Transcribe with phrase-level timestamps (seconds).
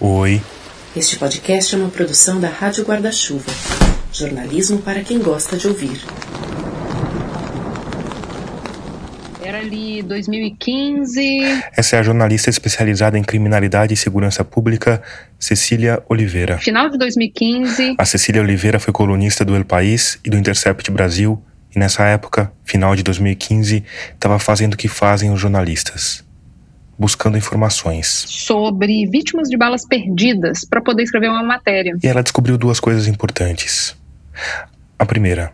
[0.00, 0.40] Oi.
[0.94, 3.50] Este podcast é uma produção da Rádio Guarda-Chuva.
[4.12, 6.00] Jornalismo para quem gosta de ouvir.
[9.42, 11.40] Era ali 2015.
[11.76, 15.02] Essa é a jornalista especializada em criminalidade e segurança pública,
[15.36, 16.58] Cecília Oliveira.
[16.58, 17.96] Final de 2015.
[17.98, 21.42] A Cecília Oliveira foi colunista do El País e do Intercept Brasil
[21.74, 23.82] e nessa época, final de 2015,
[24.14, 26.27] estava fazendo o que fazem os jornalistas.
[26.98, 28.24] Buscando informações.
[28.26, 31.96] Sobre vítimas de balas perdidas para poder escrever uma matéria.
[32.02, 33.96] E ela descobriu duas coisas importantes.
[34.98, 35.52] A primeira,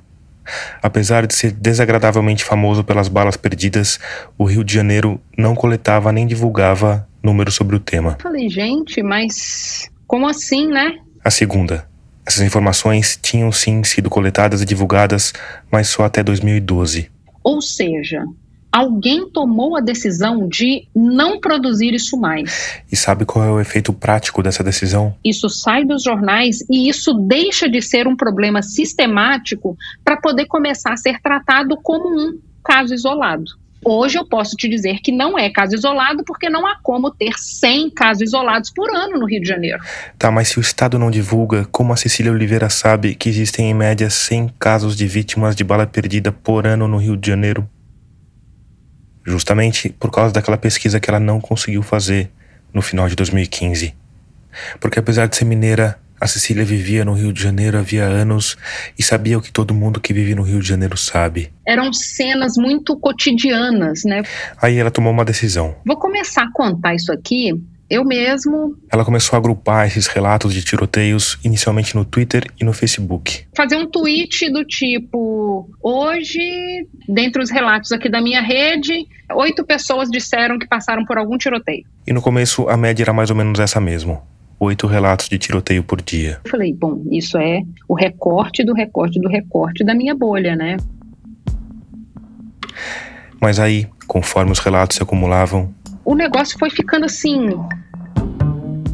[0.83, 3.98] Apesar de ser desagradavelmente famoso pelas balas perdidas,
[4.37, 8.19] o Rio de Janeiro não coletava nem divulgava números sobre o tema.
[8.20, 10.98] Falei, gente, mas como assim, né?
[11.25, 11.89] A segunda.
[12.27, 15.33] Essas informações tinham sim sido coletadas e divulgadas,
[15.70, 17.11] mas só até 2012.
[17.42, 18.23] Ou seja,
[18.74, 22.83] alguém tomou a decisão de não produzir isso mais.
[22.91, 25.14] E sabe qual é o efeito prático dessa decisão?
[25.24, 30.92] Isso sai dos jornais e isso deixa de ser um problema sistemático para poder começar
[30.92, 33.44] a ser tratado como um caso isolado.
[33.86, 37.34] Hoje eu posso te dizer que não é caso isolado, porque não há como ter
[37.36, 39.78] 100 casos isolados por ano no Rio de Janeiro.
[40.19, 43.75] Tá, mas se o Estado não divulga, como a Cecília Oliveira sabe que existem em
[43.75, 47.69] média 100 casos de vítimas de bala perdida por ano no Rio de Janeiro?
[49.25, 52.30] Justamente por causa daquela pesquisa que ela não conseguiu fazer
[52.72, 53.94] no final de 2015.
[54.81, 58.56] Porque apesar de ser mineira, a Cecília vivia no Rio de Janeiro havia anos
[58.98, 61.53] e sabia o que todo mundo que vive no Rio de Janeiro sabe.
[61.66, 64.22] Eram cenas muito cotidianas, né?
[64.61, 65.77] Aí ela tomou uma decisão.
[65.84, 67.53] Vou começar a contar isso aqui
[67.89, 68.77] eu mesmo.
[68.91, 73.45] Ela começou a agrupar esses relatos de tiroteios inicialmente no Twitter e no Facebook.
[73.57, 80.11] Fazer um tweet do tipo: hoje, dentre os relatos aqui da minha rede, oito pessoas
[80.11, 81.85] disseram que passaram por algum tiroteio.
[82.07, 84.23] E no começo a média era mais ou menos essa mesmo.
[84.59, 86.41] Oito relatos de tiroteio por dia.
[86.45, 90.77] Eu falei, bom, isso é o recorte do recorte do recorte da minha bolha, né?
[93.41, 97.50] Mas aí, conforme os relatos se acumulavam, o negócio foi ficando assim,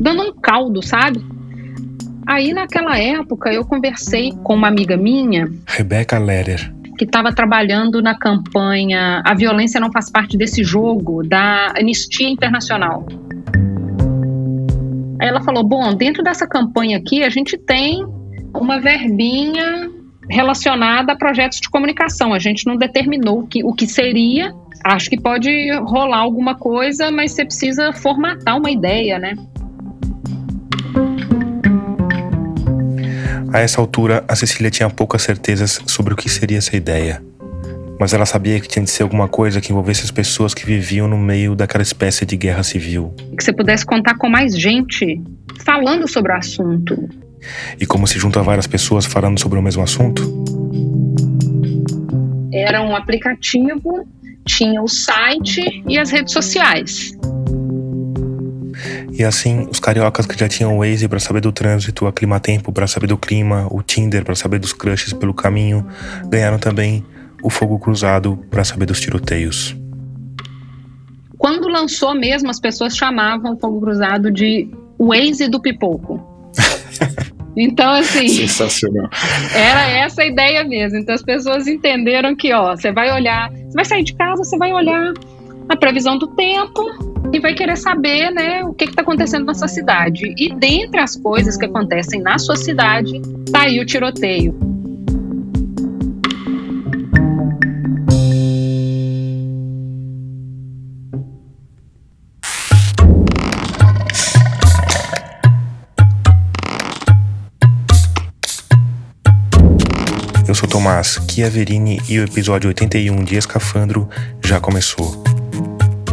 [0.00, 1.25] dando um caldo, sabe?
[2.26, 8.16] Aí naquela época eu conversei com uma amiga minha, Rebecca Leder, que estava trabalhando na
[8.16, 13.06] campanha A Violência Não Faz Parte desse Jogo, da Anistia Internacional.
[15.20, 18.06] Aí ela falou: Bom, dentro dessa campanha aqui, a gente tem
[18.54, 19.91] uma verbinha
[20.31, 22.33] relacionada a projetos de comunicação.
[22.33, 24.55] A gente não determinou que, o que seria,
[24.85, 25.51] acho que pode
[25.83, 29.35] rolar alguma coisa, mas você precisa formatar uma ideia, né?
[33.53, 37.21] A essa altura, a Cecília tinha poucas certezas sobre o que seria essa ideia.
[37.99, 41.09] Mas ela sabia que tinha de ser alguma coisa que envolvesse as pessoas que viviam
[41.09, 43.12] no meio daquela espécie de guerra civil.
[43.37, 45.21] Que você pudesse contar com mais gente
[45.65, 46.97] falando sobre o assunto.
[47.78, 50.23] E como se junta várias pessoas falando sobre o mesmo assunto?
[52.53, 54.06] Era um aplicativo
[54.45, 57.12] tinha o site e as redes sociais.
[59.12, 62.73] E assim, os cariocas que já tinham o Waze para saber do trânsito, a Climatempo
[62.73, 65.87] para saber do clima, o Tinder para saber dos crushes pelo caminho,
[66.27, 67.05] ganharam também
[67.43, 69.77] o Fogo Cruzado para saber dos tiroteios.
[71.37, 76.30] Quando lançou mesmo, as pessoas chamavam o Fogo Cruzado de Waze do Pipoco.
[77.56, 78.28] Então, assim.
[78.28, 79.09] Sensacional.
[79.55, 80.99] Era essa a ideia mesmo.
[80.99, 84.56] Então, as pessoas entenderam que, ó, você vai olhar, você vai sair de casa, você
[84.56, 85.12] vai olhar
[85.69, 86.84] a previsão do tempo
[87.33, 90.34] e vai querer saber, né, o que está acontecendo na sua cidade.
[90.37, 93.21] E dentre as coisas que acontecem na sua cidade,
[93.53, 94.69] tá aí o tiroteio.
[111.10, 114.09] Tomás Chiaverini e o episódio 81 de Escafandro
[114.44, 115.22] já começou.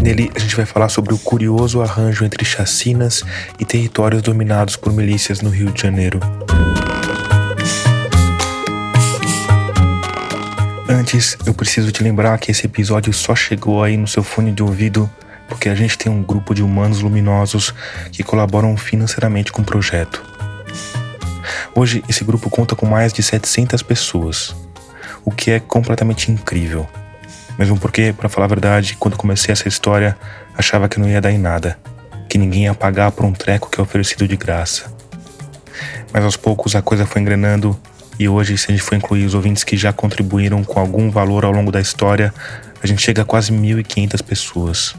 [0.02, 3.24] Nele, a gente vai falar sobre o curioso arranjo entre chacinas
[3.60, 6.20] e territórios dominados por milícias no Rio de Janeiro.
[10.90, 14.64] Antes, eu preciso te lembrar que esse episódio só chegou aí no seu fone de
[14.64, 15.10] ouvido
[15.48, 17.74] porque a gente tem um grupo de humanos luminosos
[18.12, 20.24] que colaboram financeiramente com o projeto.
[21.76, 24.56] Hoje, esse grupo conta com mais de 700 pessoas,
[25.28, 26.88] o que é completamente incrível.
[27.60, 30.18] Mesmo porque, para falar a verdade, quando comecei essa história,
[30.58, 31.78] achava que não ia dar em nada,
[32.30, 34.90] que ninguém ia pagar por um treco que é oferecido de graça.
[36.14, 37.78] Mas aos poucos a coisa foi engrenando
[38.18, 41.44] e hoje, se a gente for incluir os ouvintes que já contribuíram com algum valor
[41.44, 42.34] ao longo da história,
[42.82, 44.96] a gente chega a quase 1.500 pessoas.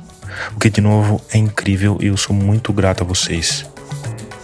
[0.55, 3.65] O que, de novo, é incrível e eu sou muito grato a vocês.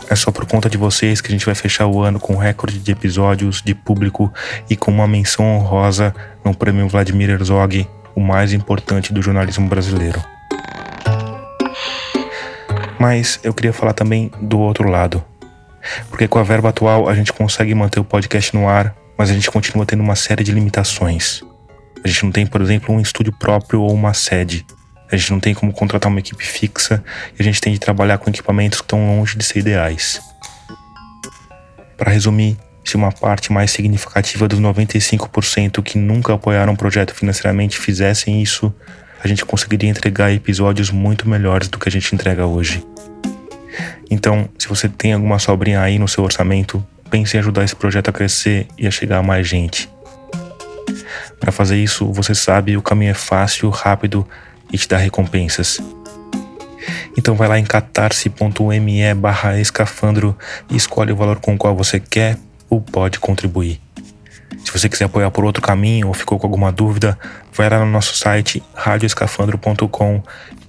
[0.09, 2.79] É só por conta de vocês que a gente vai fechar o ano com recorde
[2.79, 4.33] de episódios, de público
[4.69, 6.15] e com uma menção honrosa
[6.45, 10.23] no prêmio Vladimir Herzog, o mais importante do jornalismo brasileiro.
[12.99, 15.25] Mas eu queria falar também do outro lado.
[16.09, 19.35] Porque com a verba atual a gente consegue manter o podcast no ar, mas a
[19.35, 21.43] gente continua tendo uma série de limitações.
[22.05, 24.65] A gente não tem, por exemplo, um estúdio próprio ou uma sede.
[25.15, 27.03] A gente não tem como contratar uma equipe fixa
[27.39, 30.21] e a gente tem de trabalhar com equipamentos que estão longe de ser ideais.
[31.97, 37.79] Para resumir, se uma parte mais significativa dos 95% que nunca apoiaram o projeto financeiramente
[37.79, 38.75] fizessem isso,
[39.23, 42.85] a gente conseguiria entregar episódios muito melhores do que a gente entrega hoje.
[44.11, 48.09] Então, se você tem alguma sobrinha aí no seu orçamento, pense em ajudar esse projeto
[48.09, 49.89] a crescer e a chegar a mais gente.
[51.39, 54.27] Para fazer isso, você sabe, o caminho é fácil, rápido
[54.75, 55.81] e te dá recompensas.
[57.17, 60.37] Então vai lá em catarse.me barra escafandro
[60.69, 62.37] e escolhe o valor com o qual você quer
[62.69, 63.81] ou pode contribuir.
[64.65, 67.17] Se você quiser apoiar por outro caminho ou ficou com alguma dúvida,
[67.53, 70.23] vai lá no nosso site radioescafandro.com,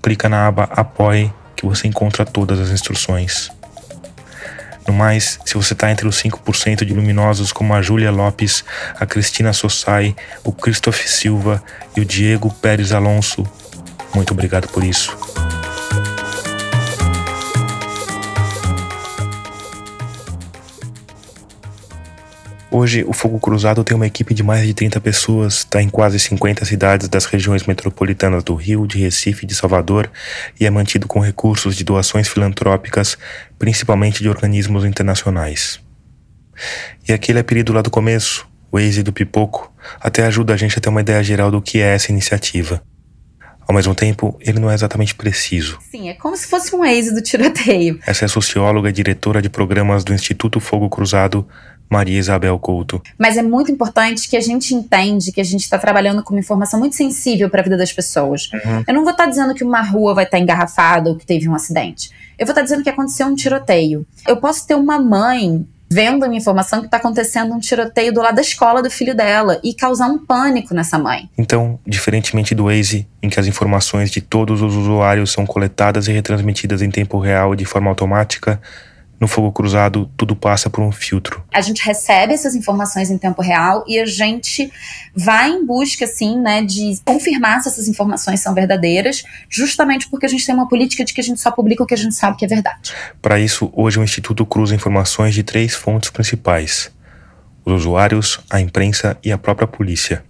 [0.03, 3.49] clica na aba Apoie que você encontra todas as instruções.
[4.87, 8.63] No mais, se você está entre os 5% de luminosos como a Júlia Lopes,
[8.99, 11.63] a Cristina Sossai, o Christoph Silva
[11.97, 13.43] e o Diego Pérez Alonso,
[14.15, 15.15] muito obrigado por isso.
[22.71, 26.19] Hoje, o Fogo Cruzado tem uma equipe de mais de 30 pessoas, está em quase
[26.19, 30.11] 50 cidades das regiões metropolitanas do Rio, de Recife e de Salvador
[30.59, 33.17] e é mantido com recursos de doações filantrópicas,
[33.57, 35.79] principalmente de organismos internacionais.
[37.07, 40.81] E aquele apelido lá do começo, o Waze do Pipoco, até ajuda a gente a
[40.81, 42.81] ter uma ideia geral do que é essa iniciativa.
[43.67, 45.79] Ao mesmo tempo, ele não é exatamente preciso.
[45.89, 47.99] Sim, é como se fosse um Waze do tiroteio.
[48.05, 51.47] Essa é a socióloga e diretora de programas do Instituto Fogo Cruzado,
[51.89, 53.01] Maria Isabel Couto.
[53.17, 56.39] Mas é muito importante que a gente entende que a gente está trabalhando com uma
[56.39, 58.49] informação muito sensível para a vida das pessoas.
[58.53, 58.83] Uhum.
[58.87, 61.25] Eu não vou estar tá dizendo que uma rua vai estar tá engarrafada ou que
[61.25, 62.11] teve um acidente.
[62.37, 64.05] Eu vou estar tá dizendo que aconteceu um tiroteio.
[64.27, 65.65] Eu posso ter uma mãe
[65.95, 69.61] vendo uma informação que está acontecendo um tiroteio do lado da escola do filho dela
[69.63, 71.29] e causar um pânico nessa mãe.
[71.37, 76.11] Então, diferentemente do Waze, em que as informações de todos os usuários são coletadas e
[76.11, 78.59] retransmitidas em tempo real de forma automática,
[79.19, 81.43] no fogo cruzado, tudo passa por um filtro.
[81.53, 84.71] A gente recebe essas informações em tempo real e a gente
[85.15, 90.29] vai em busca, assim, né, de confirmar se essas informações são verdadeiras, justamente porque a
[90.29, 92.37] gente tem uma política de que a gente só publica o que a gente sabe
[92.37, 92.93] que é verdade.
[93.21, 96.91] Para isso, hoje o Instituto cruza informações de três fontes principais:
[97.63, 100.23] os usuários, a imprensa e a própria polícia.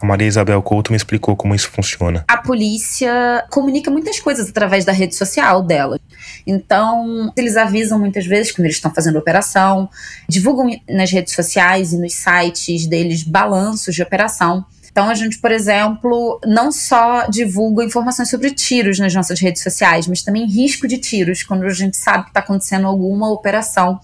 [0.00, 2.24] A Maria Isabel Couto me explicou como isso funciona.
[2.28, 5.98] A polícia comunica muitas coisas através da rede social dela.
[6.46, 9.88] Então, eles avisam muitas vezes quando eles estão fazendo operação,
[10.28, 14.64] divulgam nas redes sociais e nos sites deles balanços de operação.
[14.96, 20.06] Então, a gente, por exemplo, não só divulga informações sobre tiros nas nossas redes sociais,
[20.06, 24.00] mas também risco de tiros, quando a gente sabe que está acontecendo alguma operação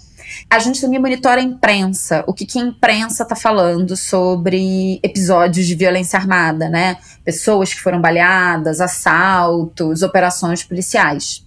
[0.51, 5.67] a gente também monitora a imprensa, o que, que a imprensa está falando sobre episódios
[5.67, 6.97] de violência armada, né?
[7.25, 11.45] Pessoas que foram baleadas, assaltos, operações policiais.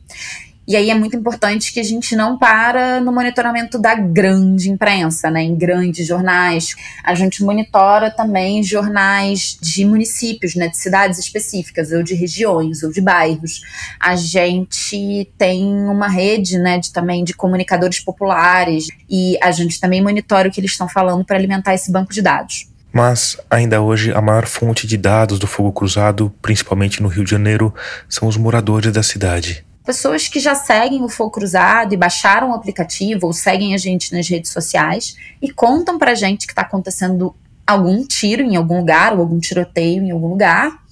[0.67, 5.29] E aí é muito importante que a gente não para no monitoramento da grande imprensa,
[5.29, 6.75] né, em grandes jornais.
[7.03, 12.91] A gente monitora também jornais de municípios, né, de cidades específicas, ou de regiões, ou
[12.91, 13.61] de bairros.
[13.99, 20.01] A gente tem uma rede, né, de, também de comunicadores populares e a gente também
[20.01, 22.67] monitora o que eles estão falando para alimentar esse banco de dados.
[22.91, 27.31] Mas, ainda hoje, a maior fonte de dados do fogo cruzado, principalmente no Rio de
[27.31, 27.71] Janeiro,
[28.09, 32.53] são os moradores da cidade pessoas que já seguem o Fogo Cruzado e baixaram o
[32.53, 37.35] aplicativo ou seguem a gente nas redes sociais e contam pra gente que está acontecendo
[37.65, 40.84] algum tiro em algum lugar ou algum tiroteio em algum lugar.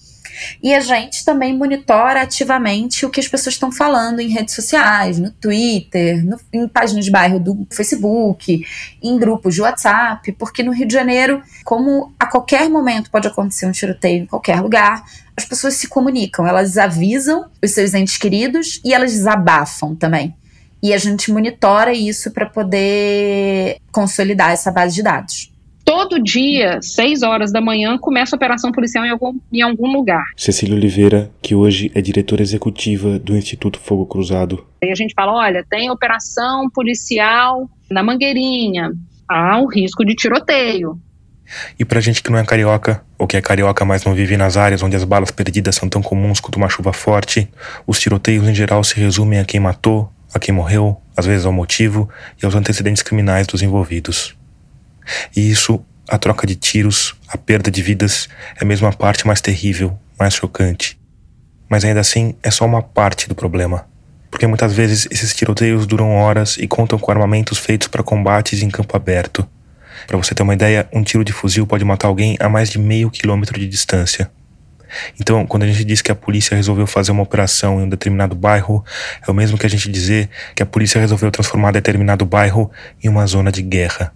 [0.61, 5.19] E a gente também monitora ativamente o que as pessoas estão falando em redes sociais,
[5.19, 8.65] no Twitter, no, em páginas de bairro do Facebook,
[9.01, 13.65] em grupos de WhatsApp, porque no Rio de Janeiro, como a qualquer momento pode acontecer
[13.65, 15.03] um tiroteio em qualquer lugar,
[15.35, 20.35] as pessoas se comunicam, elas avisam os seus entes queridos e elas desabafam também.
[20.81, 25.52] E a gente monitora isso para poder consolidar essa base de dados.
[25.95, 30.23] Todo dia, 6 horas da manhã, começa a operação policial em algum, em algum lugar.
[30.35, 34.65] Cecília Oliveira, que hoje é diretora executiva do Instituto Fogo Cruzado.
[34.83, 38.91] E a gente fala: olha, tem operação policial na Mangueirinha,
[39.29, 40.99] há um risco de tiroteio.
[41.77, 44.57] E pra gente que não é carioca, ou que é carioca mas não vive nas
[44.57, 47.47] áreas onde as balas perdidas são tão comuns quanto uma chuva forte,
[47.85, 51.53] os tiroteios em geral se resumem a quem matou, a quem morreu, às vezes ao
[51.53, 52.09] motivo
[52.41, 54.35] e aos antecedentes criminais dos envolvidos.
[55.35, 58.27] E isso, a troca de tiros, a perda de vidas,
[58.59, 60.99] é mesmo a parte mais terrível, mais chocante.
[61.69, 63.85] Mas ainda assim, é só uma parte do problema.
[64.29, 68.69] Porque muitas vezes esses tiroteios duram horas e contam com armamentos feitos para combates em
[68.69, 69.47] campo aberto.
[70.07, 72.79] Para você ter uma ideia, um tiro de fuzil pode matar alguém a mais de
[72.79, 74.29] meio quilômetro de distância.
[75.19, 78.35] Então, quando a gente diz que a polícia resolveu fazer uma operação em um determinado
[78.35, 78.83] bairro,
[79.25, 82.71] é o mesmo que a gente dizer que a polícia resolveu transformar determinado bairro
[83.03, 84.13] em uma zona de guerra.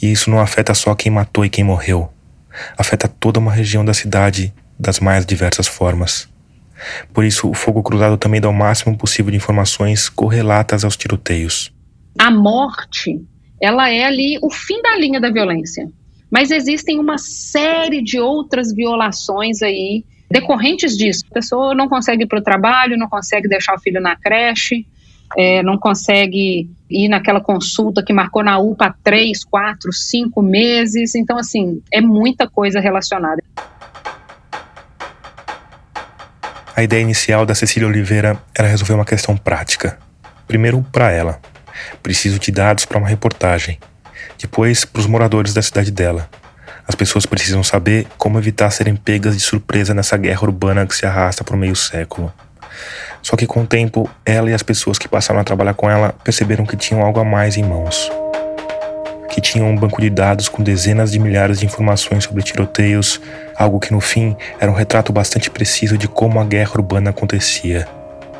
[0.00, 2.10] E isso não afeta só quem matou e quem morreu.
[2.76, 6.28] Afeta toda uma região da cidade das mais diversas formas.
[7.12, 11.72] Por isso, o fogo cruzado também dá o máximo possível de informações correlatas aos tiroteios.
[12.18, 13.20] A morte,
[13.60, 15.88] ela é ali o fim da linha da violência.
[16.30, 21.24] Mas existem uma série de outras violações aí decorrentes disso.
[21.30, 24.86] A pessoa não consegue ir para o trabalho, não consegue deixar o filho na creche,
[25.36, 31.14] é, não consegue ir naquela consulta que marcou na UPA três, quatro, cinco meses.
[31.14, 33.42] Então, assim, é muita coisa relacionada.
[36.76, 39.98] A ideia inicial da Cecília Oliveira era resolver uma questão prática.
[40.46, 41.40] Primeiro, para ela.
[42.02, 43.78] Preciso de dados para uma reportagem.
[44.38, 46.28] Depois, para os moradores da cidade dela.
[46.86, 51.04] As pessoas precisam saber como evitar serem pegas de surpresa nessa guerra urbana que se
[51.04, 52.32] arrasta por meio século.
[53.26, 56.14] Só que com o tempo, ela e as pessoas que passaram a trabalhar com ela
[56.22, 58.08] perceberam que tinham algo a mais em mãos.
[59.28, 63.20] Que tinham um banco de dados com dezenas de milhares de informações sobre tiroteios,
[63.56, 67.88] algo que no fim era um retrato bastante preciso de como a guerra urbana acontecia.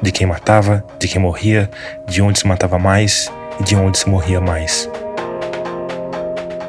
[0.00, 1.69] De quem matava, de quem morria,
[2.07, 3.28] de onde se matava mais
[3.59, 4.88] e de onde se morria mais.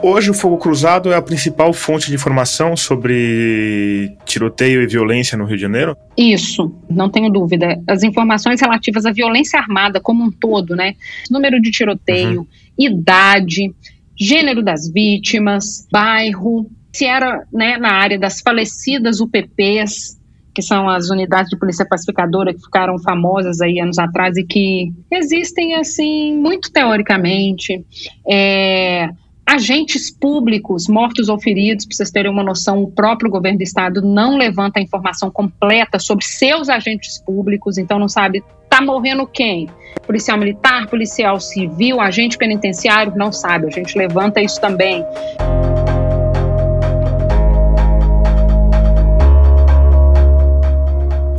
[0.01, 5.45] Hoje, o Fogo Cruzado é a principal fonte de informação sobre tiroteio e violência no
[5.45, 5.97] Rio de Janeiro?
[6.15, 7.81] Isso, não tenho dúvida.
[7.87, 10.95] As informações relativas à violência armada como um todo, né?
[11.29, 12.47] Número de tiroteio, uhum.
[12.77, 13.73] idade,
[14.15, 20.17] gênero das vítimas, bairro, se era né, na área das falecidas UPPs,
[20.53, 24.91] que são as unidades de polícia pacificadora que ficaram famosas aí anos atrás e que
[25.11, 27.85] existem assim muito teoricamente.
[28.27, 29.09] É,
[29.47, 34.01] agentes públicos mortos ou feridos, para vocês terem uma noção, o próprio governo do estado
[34.01, 39.69] não levanta a informação completa sobre seus agentes públicos, então não sabe tá morrendo quem?
[40.05, 43.67] Policial militar, policial civil, agente penitenciário, não sabe.
[43.67, 45.03] A gente levanta isso também.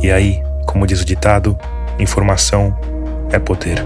[0.01, 1.57] E aí, como diz o ditado,
[1.99, 2.75] informação
[3.31, 3.85] é poder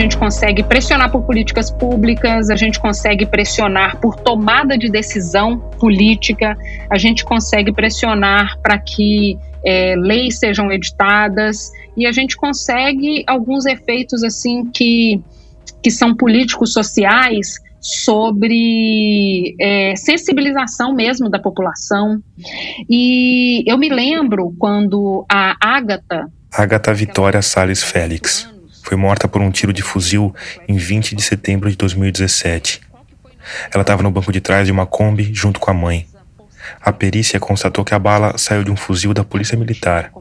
[0.00, 6.56] gente consegue pressionar por políticas públicas, a gente consegue pressionar por tomada de decisão política,
[6.88, 13.66] a gente consegue pressionar para que é, leis sejam editadas e a gente consegue alguns
[13.66, 15.22] efeitos assim que,
[15.82, 22.22] que são políticos sociais sobre é, sensibilização mesmo da população.
[22.88, 26.26] E eu me lembro quando a Ágata.
[26.52, 28.48] Ágata Vitória Salles Félix
[28.90, 30.34] foi morta por um tiro de fuzil
[30.66, 32.80] em 20 de setembro de 2017.
[33.72, 36.08] Ela estava no banco de trás de uma Kombi junto com a mãe.
[36.80, 40.12] A perícia constatou que a bala saiu de um fuzil da Polícia Militar.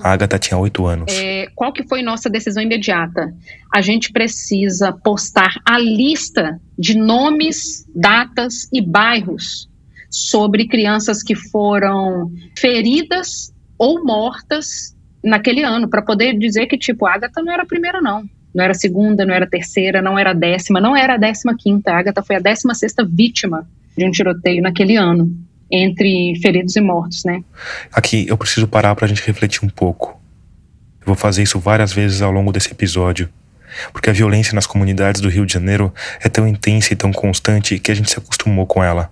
[0.00, 1.12] A Agatha tinha oito anos.
[1.12, 3.34] É, qual que foi nossa decisão imediata?
[3.74, 9.68] A gente precisa postar a lista de nomes, datas e bairros
[10.08, 14.91] sobre crianças que foram feridas ou mortas
[15.22, 18.24] naquele ano, para poder dizer que, tipo, a Agatha não era a primeira, não.
[18.54, 21.16] Não era a segunda, não era a terceira, não era a décima, não era a
[21.16, 21.92] décima quinta.
[21.92, 25.30] A Agatha foi a décima sexta vítima de um tiroteio naquele ano,
[25.70, 27.42] entre feridos e mortos, né?
[27.92, 30.20] Aqui eu preciso parar para a gente refletir um pouco.
[31.00, 33.28] Eu vou fazer isso várias vezes ao longo desse episódio,
[33.92, 37.78] porque a violência nas comunidades do Rio de Janeiro é tão intensa e tão constante
[37.78, 39.10] que a gente se acostumou com ela.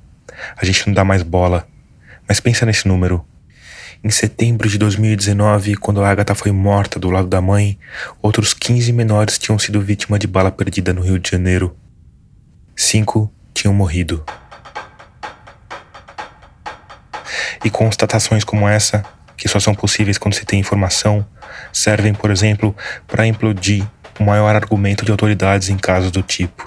[0.57, 1.67] A gente não dá mais bola.
[2.29, 3.25] Mas pensa nesse número:
[4.03, 7.79] em setembro de 2019, quando a Agatha foi morta do lado da mãe,
[8.23, 11.77] outros 15 menores tinham sido vítima de bala perdida no Rio de Janeiro.
[12.75, 14.25] Cinco tinham morrido.
[17.63, 19.05] E constatações como essa,
[19.37, 21.27] que só são possíveis quando se tem informação,
[21.71, 22.75] servem, por exemplo,
[23.07, 23.87] para implodir
[24.19, 26.67] o maior argumento de autoridades em casos do tipo.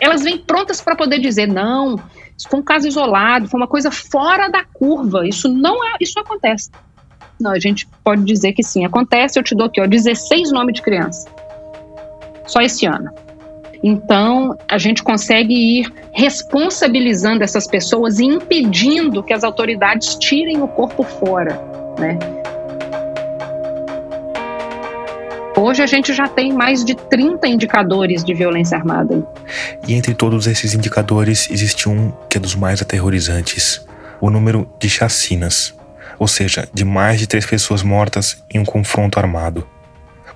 [0.00, 2.00] Elas vêm prontas para poder dizer: não,
[2.38, 5.26] isso foi um caso isolado, foi uma coisa fora da curva.
[5.26, 6.70] Isso não é, isso acontece.
[7.40, 9.38] Não, a gente pode dizer que sim, acontece.
[9.38, 11.28] Eu te dou aqui, ó, 16 nomes de criança.
[12.46, 13.10] Só esse ano.
[13.82, 20.68] Então, a gente consegue ir responsabilizando essas pessoas e impedindo que as autoridades tirem o
[20.68, 21.60] corpo fora,
[21.98, 22.18] né?
[25.60, 29.26] Hoje a gente já tem mais de 30 indicadores de violência armada.
[29.88, 33.84] E entre todos esses indicadores existe um que é dos mais aterrorizantes:
[34.20, 35.74] o número de chacinas,
[36.16, 39.66] ou seja, de mais de três pessoas mortas em um confronto armado.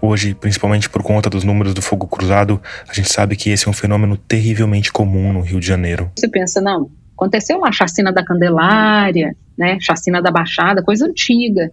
[0.01, 3.71] Hoje, principalmente por conta dos números do fogo cruzado, a gente sabe que esse é
[3.71, 6.11] um fenômeno terrivelmente comum no Rio de Janeiro.
[6.19, 11.71] Você pensa, não, aconteceu lá a chacina da Candelária, né, chacina da Baixada, coisa antiga.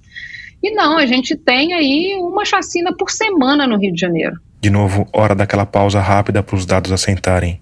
[0.61, 4.39] E não, a gente tem aí uma chacina por semana no Rio de Janeiro.
[4.59, 7.61] De novo, hora daquela pausa rápida para os dados assentarem.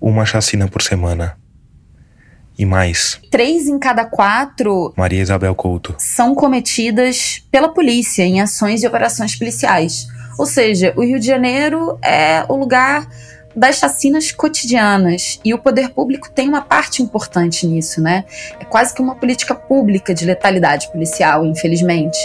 [0.00, 1.38] Uma chacina por semana.
[2.58, 3.20] E mais.
[3.30, 4.92] Três em cada quatro.
[4.96, 5.94] Maria Isabel Couto.
[5.98, 10.06] São cometidas pela polícia em ações e operações policiais.
[10.38, 13.08] Ou seja, o Rio de Janeiro é o lugar
[13.54, 15.40] das chacinas cotidianas.
[15.44, 18.24] E o poder público tem uma parte importante nisso, né?
[18.58, 22.18] É quase que uma política pública de letalidade policial, infelizmente.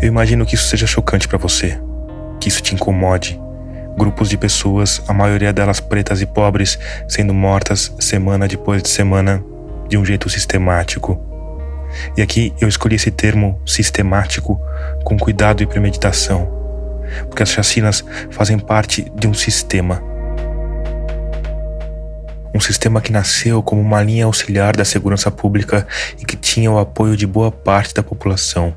[0.00, 1.80] Eu imagino que isso seja chocante para você,
[2.38, 3.40] que isso te incomode.
[3.96, 6.78] Grupos de pessoas, a maioria delas pretas e pobres,
[7.08, 9.42] sendo mortas semana depois de semana
[9.88, 11.33] de um jeito sistemático
[12.16, 14.60] e aqui eu escolhi esse termo sistemático
[15.04, 16.48] com cuidado e premeditação,
[17.28, 20.02] porque as chacinas fazem parte de um sistema.
[22.54, 25.86] Um sistema que nasceu como uma linha auxiliar da segurança pública
[26.20, 28.72] e que tinha o apoio de boa parte da população.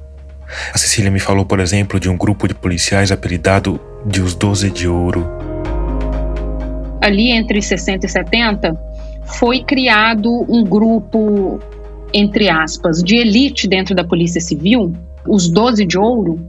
[0.74, 4.72] A Cecília me falou, por exemplo, de um grupo de policiais apelidado de os Doze
[4.72, 5.28] de Ouro.
[7.02, 8.88] Ali entre 60 e 70,
[9.26, 11.60] foi criado um grupo
[12.14, 14.94] entre aspas, de elite dentro da Polícia Civil,
[15.28, 16.40] os 12 de ouro,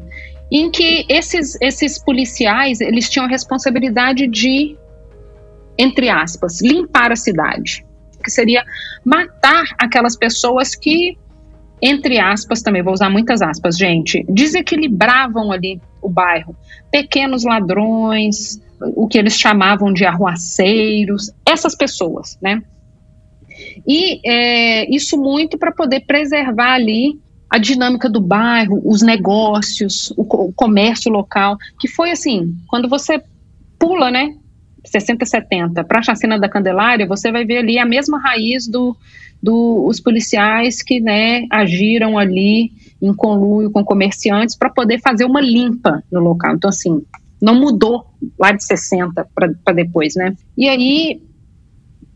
[0.50, 4.76] em que esses, esses policiais eles tinham a responsabilidade de,
[5.76, 7.84] entre aspas, limpar a cidade,
[8.22, 8.64] que seria
[9.04, 11.18] matar aquelas pessoas que,
[11.82, 16.56] entre aspas, também vou usar muitas aspas, gente, desequilibravam ali o bairro,
[16.90, 22.62] pequenos ladrões, o que eles chamavam de arruaceiros, essas pessoas, né?
[23.86, 27.18] E é, isso muito para poder preservar ali
[27.50, 33.22] a dinâmica do bairro, os negócios, o, o, comércio local, que foi assim, quando você
[33.78, 34.34] pula, né,
[34.84, 38.94] 60, 70 para a chacina da Candelária, você vai ver ali a mesma raiz do,
[39.42, 46.02] do policiais que, né, agiram ali em conluio com comerciantes para poder fazer uma limpa
[46.10, 46.54] no local.
[46.54, 47.02] Então, assim,
[47.40, 48.06] não mudou
[48.38, 50.34] lá de 60 para depois, né?
[50.56, 51.22] E aí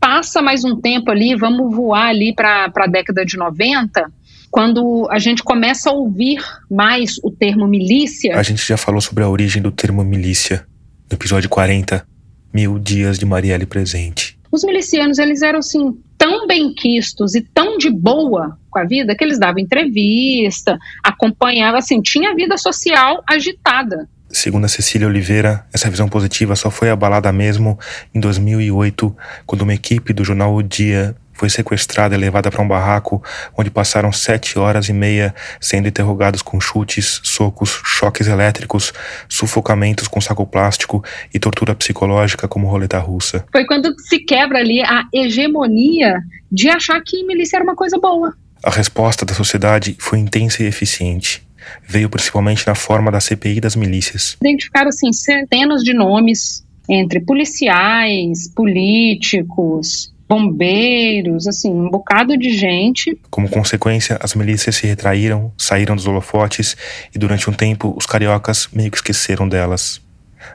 [0.03, 4.11] passa mais um tempo ali, vamos voar ali para a década de 90,
[4.51, 8.37] quando a gente começa a ouvir mais o termo milícia.
[8.37, 10.67] A gente já falou sobre a origem do termo milícia
[11.09, 12.05] no episódio 40,
[12.53, 14.37] Mil Dias de Marielle Presente.
[14.51, 19.15] Os milicianos, eles eram assim, tão bem quistos e tão de boa com a vida
[19.15, 24.09] que eles davam entrevista, acompanhavam, assim, tinha vida social agitada.
[24.33, 27.77] Segundo a Cecília Oliveira, essa visão positiva só foi abalada mesmo
[28.15, 29.15] em 2008,
[29.45, 33.23] quando uma equipe do jornal O Dia foi sequestrada e levada para um barraco
[33.55, 38.91] onde passaram sete horas e meia sendo interrogados com chutes, socos, choques elétricos,
[39.29, 43.45] sufocamentos com saco plástico e tortura psicológica como roleta russa.
[43.51, 46.17] Foi quando se quebra ali a hegemonia
[46.51, 48.33] de achar que milícia era uma coisa boa.
[48.63, 51.45] A resposta da sociedade foi intensa e eficiente
[51.85, 54.37] veio principalmente na forma da CPI das milícias.
[54.41, 63.17] Identificaram assim centenas de nomes entre policiais, políticos, bombeiros, assim, um bocado de gente.
[63.29, 66.75] Como consequência, as milícias se retraíram, saíram dos holofotes
[67.13, 70.01] e durante um tempo os cariocas meio que esqueceram delas.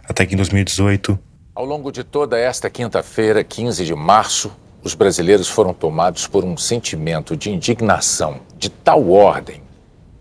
[0.07, 1.19] Até que em 2018,
[1.55, 6.57] ao longo de toda esta quinta-feira, 15 de março, os brasileiros foram tomados por um
[6.57, 9.61] sentimento de indignação de tal ordem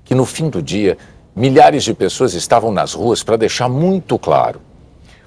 [0.08, 0.98] que no fim do dia,
[1.36, 4.62] milhares de pessoas estavam nas ruas para deixar muito claro: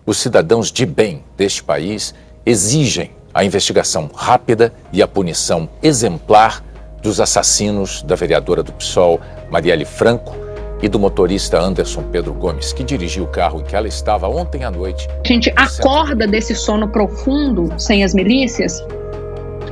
[0.07, 2.15] os cidadãos de bem deste país
[2.45, 6.65] exigem a investigação rápida e a punição exemplar
[7.03, 10.35] dos assassinos da vereadora do PSOL, Marielle Franco,
[10.83, 14.65] e do motorista Anderson Pedro Gomes, que dirigiu o carro em que ela estava ontem
[14.65, 15.07] à noite.
[15.25, 18.83] A gente acorda desse sono profundo sem as milícias?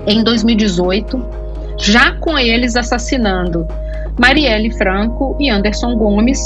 [0.06, 1.24] Em 2018,
[1.78, 3.66] já com eles assassinando
[4.18, 6.40] Marielle Franco e Anderson Gomes,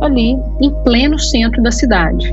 [0.00, 2.32] ali em pleno centro da cidade.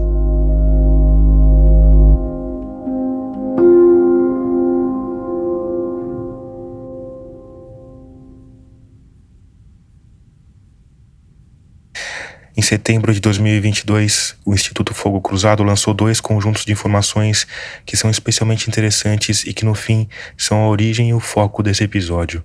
[12.56, 17.48] Em setembro de 2022, o Instituto Fogo Cruzado lançou dois conjuntos de informações
[17.84, 21.84] que são especialmente interessantes e que, no fim, são a origem e o foco desse
[21.84, 22.44] episódio.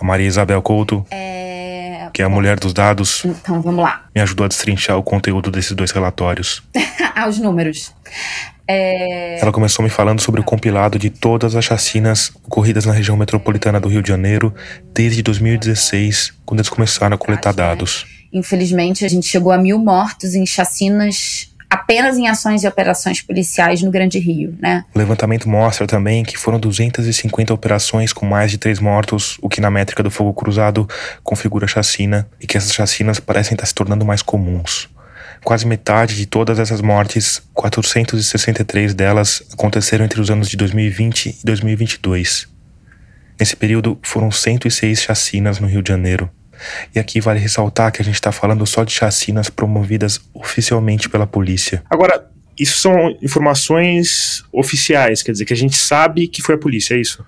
[0.00, 2.08] A Maria Isabel Couto, É...
[2.12, 4.06] que é a mulher dos dados, Então vamos lá.
[4.14, 6.62] me ajudou a destrinchar o conteúdo desses dois relatórios.
[7.14, 7.92] ah, os números.
[8.68, 9.38] É...
[9.40, 13.78] Ela começou me falando sobre o compilado de todas as chacinas ocorridas na região metropolitana
[13.80, 14.52] do Rio de Janeiro
[14.92, 18.06] desde 2016, quando eles começaram a coletar dados.
[18.32, 23.82] Infelizmente, a gente chegou a mil mortos em chacinas apenas em ações e operações policiais
[23.82, 24.84] no Grande Rio, né?
[24.94, 29.60] O levantamento mostra também que foram 250 operações com mais de três mortos, o que
[29.60, 30.88] na métrica do fogo cruzado
[31.22, 34.88] configura chacina, e que essas chacinas parecem estar se tornando mais comuns.
[35.44, 41.36] Quase metade de todas essas mortes, 463 delas, aconteceram entre os anos de 2020 e
[41.44, 42.48] 2022.
[43.38, 46.30] Nesse período, foram 106 chacinas no Rio de Janeiro.
[46.94, 51.26] E aqui vale ressaltar que a gente está falando só de chacinas promovidas oficialmente pela
[51.26, 51.82] polícia.
[51.90, 56.94] Agora, isso são informações oficiais, quer dizer, que a gente sabe que foi a polícia,
[56.94, 57.24] é isso?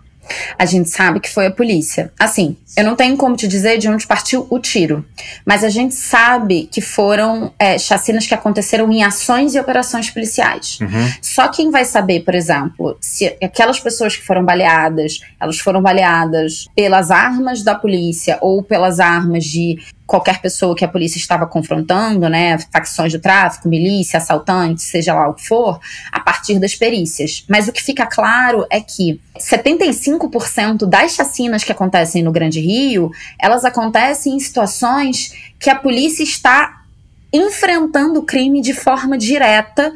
[0.58, 2.12] A gente sabe que foi a polícia.
[2.18, 5.04] Assim, eu não tenho como te dizer de onde partiu o tiro,
[5.44, 10.78] mas a gente sabe que foram é, chacinas que aconteceram em ações e operações policiais.
[10.80, 11.12] Uhum.
[11.20, 16.66] Só quem vai saber, por exemplo, se aquelas pessoas que foram baleadas, elas foram baleadas
[16.74, 22.30] pelas armas da polícia ou pelas armas de qualquer pessoa que a polícia estava confrontando,
[22.30, 25.78] né, facções do tráfico, milícia, assaltantes, seja lá o que for,
[26.10, 27.44] a partir das perícias.
[27.46, 33.10] Mas o que fica claro é que 75% das chacinas que acontecem no Grande Rio,
[33.38, 36.84] elas acontecem em situações que a polícia está
[37.30, 39.92] enfrentando o crime de forma direta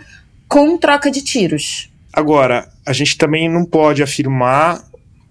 [0.46, 1.90] com troca de tiros.
[2.12, 4.84] Agora, a gente também não pode afirmar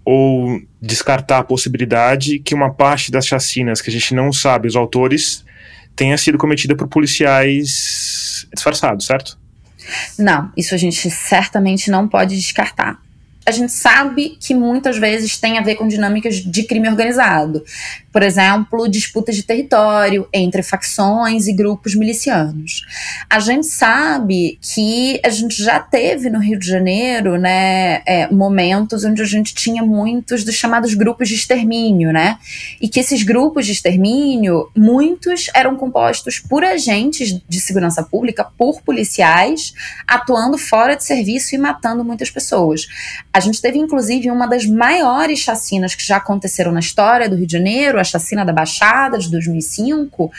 [0.04, 4.76] ou descartar a possibilidade que uma parte das chacinas que a gente não sabe os
[4.76, 5.44] autores
[5.94, 9.38] tenha sido cometida por policiais disfarçados, certo?
[10.18, 13.01] Não, isso a gente certamente não pode descartar.
[13.44, 17.64] A gente sabe que muitas vezes tem a ver com dinâmicas de crime organizado.
[18.12, 22.84] Por exemplo, disputas de território entre facções e grupos milicianos.
[23.28, 29.04] A gente sabe que a gente já teve no Rio de Janeiro, né, é, momentos
[29.04, 32.38] onde a gente tinha muitos dos chamados grupos de extermínio, né?
[32.80, 38.82] E que esses grupos de extermínio, muitos eram compostos por agentes de segurança pública, por
[38.82, 39.72] policiais,
[40.06, 42.86] atuando fora de serviço e matando muitas pessoas.
[43.32, 47.46] A gente teve, inclusive, uma das maiores chacinas que já aconteceram na história do Rio
[47.46, 50.30] de Janeiro, a chacina da Baixada de 2005.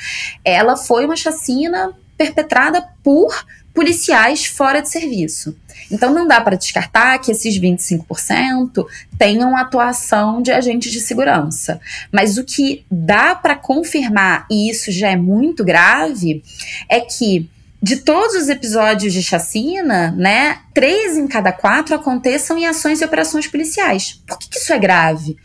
[0.46, 5.58] Ela foi uma chacina perpetrada por policiais fora de serviço.
[5.92, 8.86] Então não dá para descartar que esses 25%
[9.18, 11.82] tenham atuação de agentes de segurança.
[12.12, 16.44] Mas o que dá para confirmar, e isso já é muito grave,
[16.88, 17.50] é que
[17.84, 23.06] de todos os episódios de chacina, né, três em cada quatro aconteçam em ações e
[23.06, 24.24] operações policiais.
[24.26, 25.36] Por que, que isso é grave?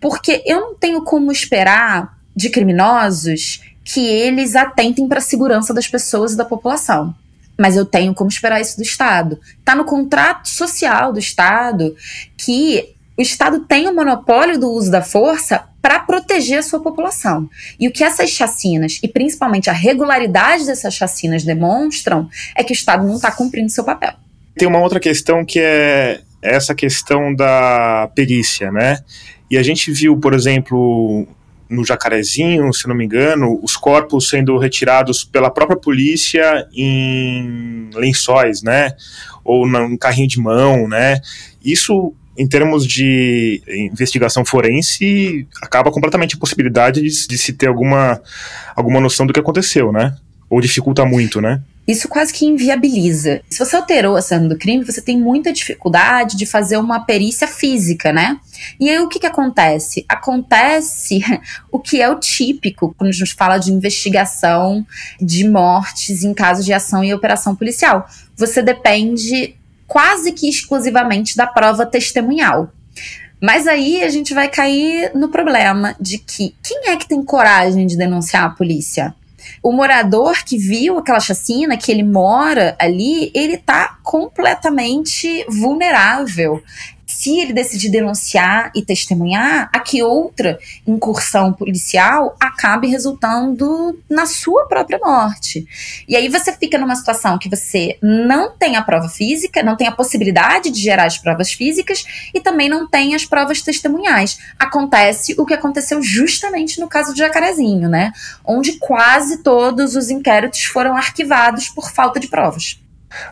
[0.00, 5.88] Porque eu não tenho como esperar de criminosos que eles atentem para a segurança das
[5.88, 7.12] pessoas e da população.
[7.58, 9.40] Mas eu tenho como esperar isso do Estado.
[9.58, 11.96] Está no contrato social do Estado
[12.36, 17.50] que o Estado tem o monopólio do uso da força para proteger a sua população.
[17.78, 22.74] E o que essas chacinas, e principalmente a regularidade dessas chacinas, demonstram é que o
[22.74, 24.14] Estado não está cumprindo seu papel.
[24.56, 29.00] Tem uma outra questão que é essa questão da perícia, né?
[29.50, 31.28] E a gente viu, por exemplo,
[31.68, 38.62] no Jacarezinho, se não me engano, os corpos sendo retirados pela própria polícia em lençóis,
[38.62, 38.94] né?
[39.44, 41.20] Ou num carrinho de mão, né?
[41.62, 43.62] Isso em termos de
[43.92, 48.20] investigação forense, acaba completamente a possibilidade de, de, se ter alguma,
[48.74, 50.16] alguma noção do que aconteceu, né?
[50.48, 51.62] Ou dificulta muito, né?
[51.86, 53.40] Isso quase que inviabiliza.
[53.50, 57.48] Se você alterou a cena do crime, você tem muita dificuldade de fazer uma perícia
[57.48, 58.38] física, né?
[58.78, 60.04] E aí o que, que acontece?
[60.08, 61.20] Acontece
[61.70, 64.86] o que é o típico quando a gente fala de investigação
[65.20, 68.06] de mortes em casos de ação e operação policial.
[68.36, 69.56] Você depende
[69.90, 72.70] quase que exclusivamente da prova testemunhal.
[73.42, 77.88] Mas aí a gente vai cair no problema de que quem é que tem coragem
[77.88, 79.12] de denunciar a polícia?
[79.60, 86.62] O morador que viu aquela chacina, que ele mora ali, ele tá completamente vulnerável.
[87.20, 94.64] Se ele decidir denunciar e testemunhar, a que outra incursão policial acabe resultando na sua
[94.64, 95.66] própria morte.
[96.08, 99.86] E aí você fica numa situação que você não tem a prova física, não tem
[99.86, 104.38] a possibilidade de gerar as provas físicas e também não tem as provas testemunhais.
[104.58, 108.12] Acontece o que aconteceu justamente no caso de Jacarezinho, né?
[108.42, 112.80] Onde quase todos os inquéritos foram arquivados por falta de provas.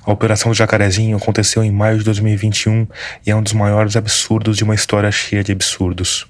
[0.04, 2.86] A Operação Jacarezinho aconteceu em maio de 2021
[3.24, 6.26] e é um dos maiores absurdos de uma história cheia de absurdos.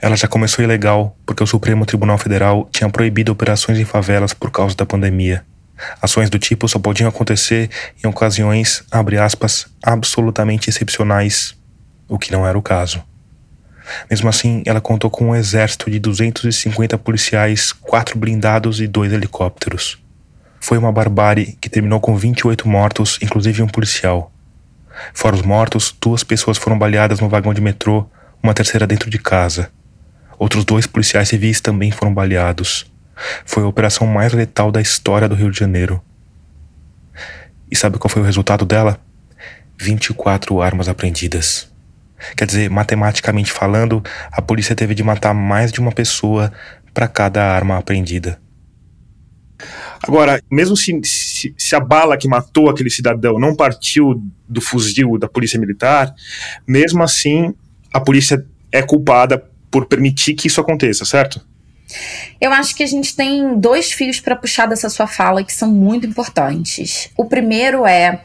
[0.00, 4.50] Ela já começou ilegal porque o Supremo Tribunal Federal tinha proibido operações em favelas por
[4.50, 5.44] causa da pandemia.
[6.00, 7.70] Ações do tipo só podiam acontecer
[8.02, 11.54] em ocasiões, abre aspas, absolutamente excepcionais,
[12.08, 13.02] o que não era o caso.
[14.10, 20.03] Mesmo assim, ela contou com um exército de 250 policiais, quatro blindados e dois helicópteros.
[20.64, 24.32] Foi uma barbárie que terminou com 28 mortos, inclusive um policial.
[25.12, 28.06] Fora os mortos, duas pessoas foram baleadas no vagão de metrô,
[28.42, 29.70] uma terceira dentro de casa.
[30.38, 32.90] Outros dois policiais civis também foram baleados.
[33.44, 36.02] Foi a operação mais letal da história do Rio de Janeiro.
[37.70, 38.98] E sabe qual foi o resultado dela?
[39.78, 41.70] 24 armas apreendidas.
[42.34, 46.50] Quer dizer, matematicamente falando, a polícia teve de matar mais de uma pessoa
[46.94, 48.42] para cada arma apreendida.
[50.02, 55.18] Agora, mesmo se, se, se, a bala que matou aquele cidadão não partiu do fuzil
[55.18, 56.14] da polícia militar,
[56.66, 57.54] mesmo assim
[57.92, 61.40] a polícia é culpada por permitir que isso aconteça, certo?
[62.40, 65.70] Eu acho que a gente tem dois fios para puxar dessa sua fala que são
[65.70, 67.10] muito importantes.
[67.16, 68.24] O primeiro é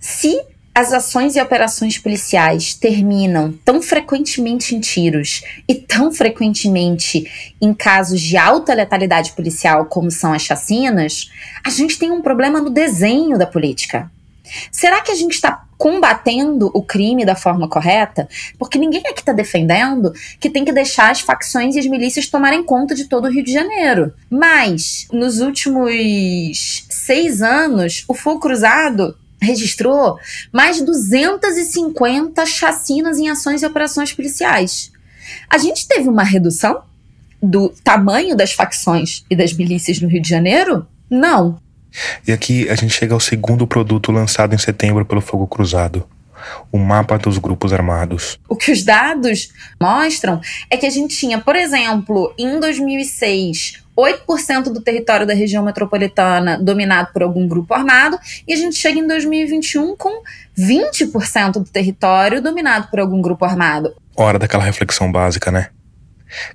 [0.00, 0.40] se
[0.76, 8.20] as ações e operações policiais terminam tão frequentemente em tiros e tão frequentemente em casos
[8.20, 11.30] de alta letalidade policial, como são as chacinas,
[11.64, 14.10] a gente tem um problema no desenho da política.
[14.70, 18.28] Será que a gente está combatendo o crime da forma correta?
[18.58, 22.62] Porque ninguém aqui está defendendo que tem que deixar as facções e as milícias tomarem
[22.62, 24.12] conta de todo o Rio de Janeiro.
[24.28, 30.18] Mas, nos últimos seis anos, o Fogo Cruzado registrou
[30.52, 34.92] mais de 250 chacinas em ações e operações policiais.
[35.48, 36.82] A gente teve uma redução
[37.42, 40.86] do tamanho das facções e das milícias no Rio de Janeiro?
[41.10, 41.58] Não.
[42.26, 46.06] E aqui a gente chega ao segundo produto lançado em setembro pelo Fogo Cruzado.
[46.70, 48.38] O mapa dos grupos armados.
[48.48, 49.48] O que os dados
[49.80, 55.64] mostram é que a gente tinha, por exemplo, em 2006, 8% do território da região
[55.64, 60.22] metropolitana dominado por algum grupo armado, e a gente chega em 2021 com
[60.58, 63.94] 20% do território dominado por algum grupo armado.
[64.14, 65.68] Hora daquela reflexão básica, né?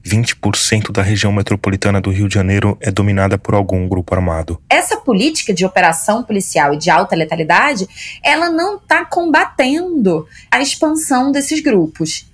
[0.06, 4.62] 20% da região metropolitana do Rio de Janeiro é dominada por algum grupo armado.
[4.70, 7.88] Essa política de operação policial e de alta letalidade,
[8.24, 12.30] ela não está combatendo a expansão desses grupos.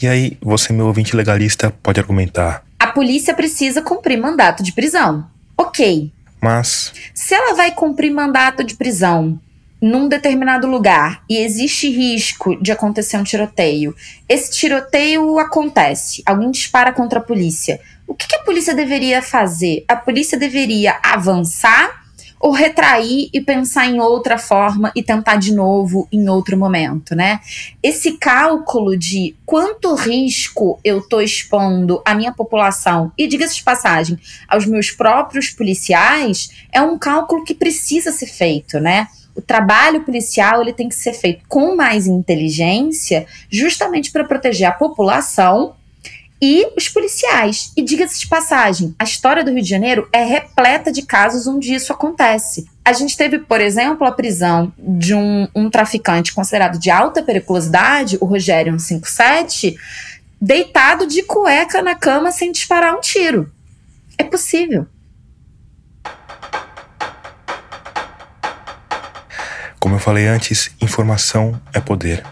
[0.00, 5.26] E aí, você, meu ouvinte legalista, pode argumentar: polícia precisa cumprir mandato de prisão.
[5.56, 6.12] Ok.
[6.40, 6.92] Mas.
[7.14, 9.38] Se ela vai cumprir mandato de prisão
[9.80, 13.94] num determinado lugar e existe risco de acontecer um tiroteio,
[14.28, 17.80] esse tiroteio acontece, alguém dispara contra a polícia.
[18.06, 19.84] O que, que a polícia deveria fazer?
[19.86, 21.99] A polícia deveria avançar
[22.40, 27.40] ou retrair e pensar em outra forma e tentar de novo em outro momento, né?
[27.82, 34.18] Esse cálculo de quanto risco eu tô expondo à minha população e diga-se de passagem,
[34.48, 39.06] aos meus próprios policiais, é um cálculo que precisa ser feito, né?
[39.34, 44.72] O trabalho policial ele tem que ser feito com mais inteligência, justamente para proteger a
[44.72, 45.74] população
[46.40, 47.72] e os policiais.
[47.76, 51.74] E diga-se de passagem, a história do Rio de Janeiro é repleta de casos onde
[51.74, 52.66] isso acontece.
[52.84, 58.16] A gente teve, por exemplo, a prisão de um, um traficante considerado de alta periculosidade,
[58.20, 59.76] o Rogério 157,
[60.40, 63.52] deitado de cueca na cama sem disparar um tiro.
[64.16, 64.86] É possível.
[69.78, 72.22] Como eu falei antes, informação é poder.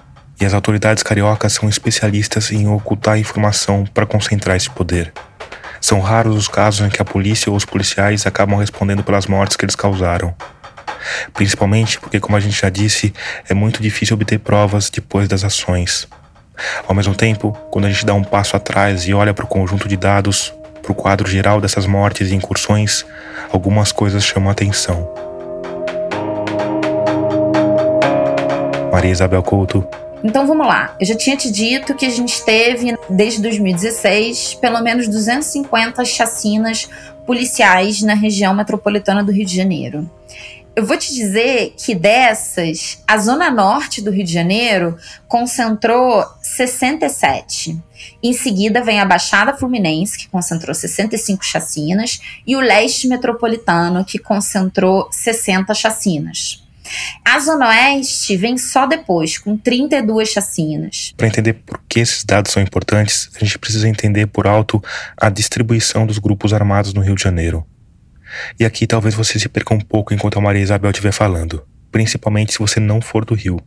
[0.40, 5.12] E as autoridades cariocas são especialistas em ocultar informação para concentrar esse poder.
[5.80, 9.56] São raros os casos em que a polícia ou os policiais acabam respondendo pelas mortes
[9.56, 10.34] que eles causaram.
[11.34, 13.12] Principalmente porque, como a gente já disse,
[13.48, 16.06] é muito difícil obter provas depois das ações.
[16.86, 19.88] Ao mesmo tempo, quando a gente dá um passo atrás e olha para o conjunto
[19.88, 23.04] de dados, para o quadro geral dessas mortes e incursões,
[23.52, 25.08] algumas coisas chamam a atenção.
[28.92, 29.86] Maria Isabel Couto,
[30.22, 30.96] então vamos lá.
[31.00, 36.88] Eu já tinha te dito que a gente teve, desde 2016, pelo menos 250 chacinas
[37.26, 40.10] policiais na região metropolitana do Rio de Janeiro.
[40.74, 47.76] eu vou te dizer que dessas, a zona norte do Rio de Janeiro concentrou 67.
[48.22, 54.18] Em seguida vem a Baixada Fluminense, que concentrou 65 chacinas, e o leste metropolitano, que
[54.18, 56.62] concentrou 60 chacinas.
[57.24, 61.12] A Zona Oeste vem só depois, com 32 chacinas.
[61.16, 64.82] Para entender por que esses dados são importantes, a gente precisa entender por alto
[65.16, 67.66] a distribuição dos grupos armados no Rio de Janeiro.
[68.58, 72.52] E aqui talvez você se perca um pouco enquanto a Maria Isabel estiver falando, principalmente
[72.52, 73.60] se você não for do Rio.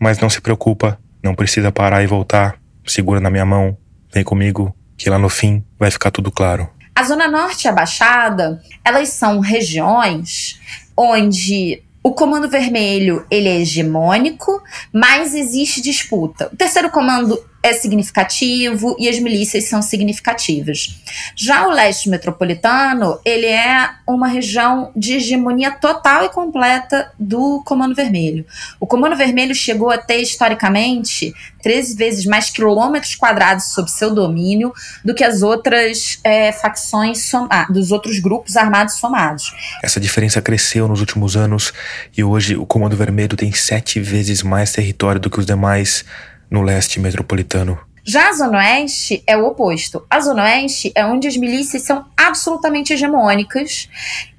[0.00, 2.58] Mas não se preocupa, não precisa parar e voltar.
[2.86, 3.76] Segura na minha mão,
[4.12, 6.68] vem comigo, que lá no fim vai ficar tudo claro.
[6.94, 10.58] A Zona Norte e a Baixada, elas são regiões
[10.96, 16.48] onde o Comando Vermelho ele é hegemônico, mas existe disputa.
[16.52, 21.00] O terceiro comando é significativo e as milícias são significativas.
[21.34, 27.94] Já o leste metropolitano, ele é uma região de hegemonia total e completa do Comando
[27.94, 28.46] Vermelho.
[28.78, 34.72] O Comando Vermelho chegou a ter, historicamente, 13 vezes mais quilômetros quadrados sob seu domínio
[35.04, 39.52] do que as outras é, facções, ah, dos outros grupos armados somados.
[39.82, 41.72] Essa diferença cresceu nos últimos anos
[42.16, 46.04] e hoje o Comando Vermelho tem sete vezes mais território do que os demais
[46.50, 47.78] no leste metropolitano.
[48.04, 50.02] Já a Zona Oeste é o oposto.
[50.08, 53.86] A Zona Oeste é onde as milícias são absolutamente hegemônicas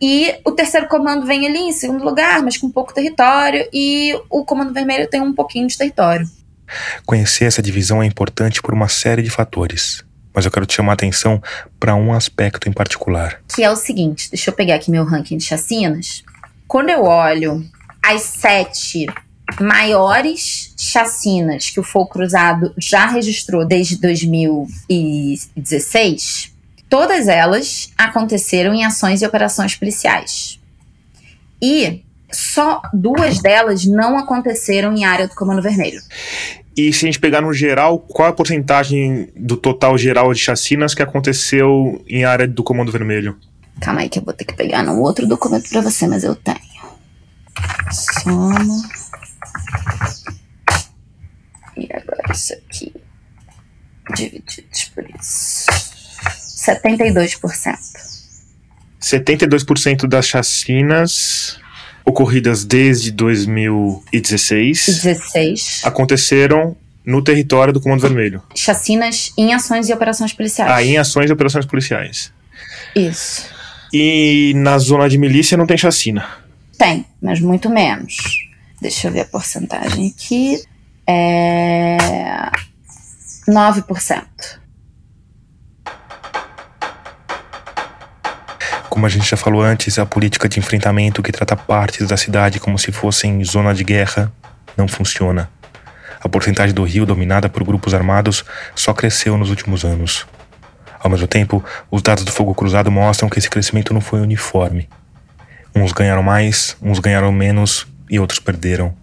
[0.02, 4.44] e o terceiro comando vem ali em segundo lugar, mas com pouco território, e o
[4.44, 6.28] comando vermelho tem um pouquinho de território.
[7.06, 10.94] Conhecer essa divisão é importante por uma série de fatores, mas eu quero te chamar
[10.94, 11.40] a atenção
[11.80, 13.40] para um aspecto em particular.
[13.56, 16.24] Que é o seguinte: deixa eu pegar aqui meu ranking de chacinas.
[16.68, 17.64] Quando eu olho
[18.04, 19.06] as sete
[19.60, 26.54] maiores chacinas que o Fogo Cruzado já registrou desde 2016,
[26.90, 30.60] todas elas aconteceram em ações e operações policiais.
[31.62, 36.02] E só duas delas não aconteceram em área do Comando Vermelho.
[36.78, 40.40] E se a gente pegar no geral, qual é a porcentagem do total geral de
[40.40, 43.38] chacinas que aconteceu em área do Comando Vermelho?
[43.82, 46.36] Calma aí que eu vou ter que pegar no outro documento para você, mas eu
[46.36, 46.60] tenho.
[47.92, 48.82] Soma.
[51.78, 52.94] E agora isso aqui.
[54.16, 55.68] Divididos por isso.
[56.58, 57.78] 72%.
[59.02, 61.60] 72% das chacinas
[62.06, 65.82] ocorridas desde 2016 16.
[65.84, 68.44] aconteceram no território do Comando Vermelho.
[68.56, 70.72] Chacinas em ações e operações policiais.
[70.72, 72.32] Ah, em ações e operações policiais.
[72.96, 73.46] Isso.
[73.94, 76.28] E na zona de milícia não tem chacina.
[76.78, 78.16] Tem, mas muito menos.
[78.82, 80.64] Deixa eu ver a porcentagem aqui.
[81.08, 81.98] É.
[83.48, 84.24] 9%.
[88.90, 92.60] Como a gente já falou antes, a política de enfrentamento que trata partes da cidade
[92.60, 94.32] como se fossem zona de guerra
[94.76, 95.50] não funciona.
[96.22, 98.44] A porcentagem do Rio dominada por grupos armados
[98.76, 100.28] só cresceu nos últimos anos.
[101.00, 104.90] Ao mesmo tempo, os dados do fogo cruzado mostram que esse crescimento não foi uniforme.
[105.74, 108.94] Uns ganharam mais, uns ganharam menos e outros perderam.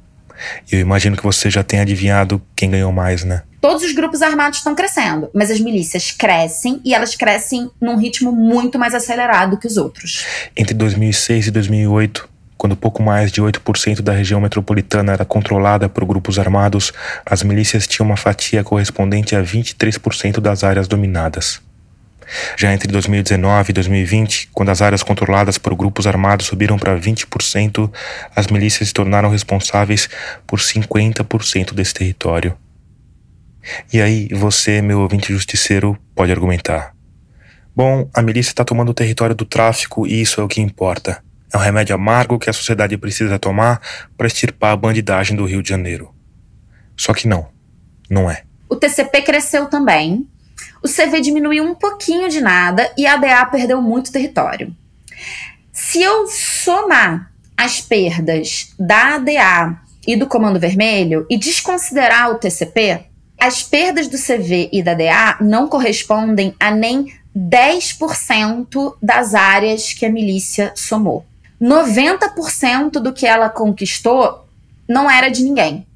[0.71, 3.43] Eu imagino que você já tenha adivinhado quem ganhou mais, né?
[3.61, 8.31] Todos os grupos armados estão crescendo, mas as milícias crescem e elas crescem num ritmo
[8.31, 10.25] muito mais acelerado que os outros.
[10.57, 16.05] Entre 2006 e 2008, quando pouco mais de 8% da região metropolitana era controlada por
[16.05, 16.93] grupos armados,
[17.25, 21.61] as milícias tinham uma fatia correspondente a 23% das áreas dominadas.
[22.57, 27.91] Já entre 2019 e 2020, quando as áreas controladas por grupos armados subiram para 20%,
[28.35, 30.09] as milícias se tornaram responsáveis
[30.47, 32.57] por 50% desse território.
[33.93, 36.95] E aí, você, meu ouvinte justiceiro, pode argumentar.
[37.75, 41.23] Bom, a milícia está tomando o território do tráfico e isso é o que importa.
[41.53, 43.81] É um remédio amargo que a sociedade precisa tomar
[44.17, 46.15] para extirpar a bandidagem do Rio de Janeiro.
[46.97, 47.49] Só que não,
[48.09, 48.43] não é.
[48.69, 50.27] O TCP cresceu também,
[50.83, 54.75] o CV diminuiu um pouquinho de nada e a ADA perdeu muito território.
[55.73, 63.07] Se eu somar as perdas da ADA e do Comando Vermelho e desconsiderar o TCP,
[63.39, 70.07] as perdas do CV e da DA não correspondem a nem 10% das áreas que
[70.07, 71.25] a milícia somou.
[71.61, 74.47] 90% do que ela conquistou
[74.89, 75.87] não era de ninguém.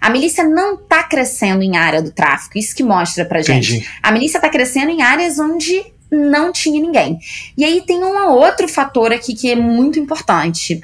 [0.00, 3.76] A milícia não está crescendo em área do tráfico, isso que mostra pra gente.
[3.76, 3.88] Entendi.
[4.02, 7.18] A milícia está crescendo em áreas onde não tinha ninguém.
[7.56, 10.80] E aí tem um outro fator aqui que é muito importante.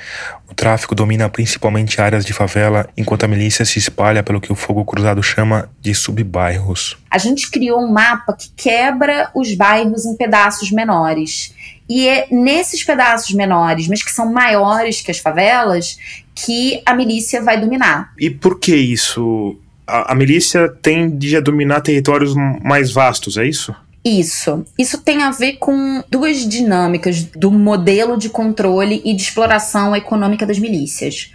[0.50, 4.54] O tráfico domina principalmente áreas de favela, enquanto a milícia se espalha pelo que o
[4.54, 6.96] Fogo Cruzado chama de subbairros.
[7.10, 11.54] A gente criou um mapa que quebra os bairros em pedaços menores.
[11.88, 15.98] E é nesses pedaços menores, mas que são maiores que as favelas,
[16.34, 18.12] que a milícia vai dominar.
[18.18, 19.56] E por que isso?
[19.86, 23.74] A, a milícia tende a dominar territórios mais vastos, é isso?
[24.04, 24.66] Isso.
[24.78, 30.44] Isso tem a ver com duas dinâmicas do modelo de controle e de exploração econômica
[30.44, 31.30] das milícias.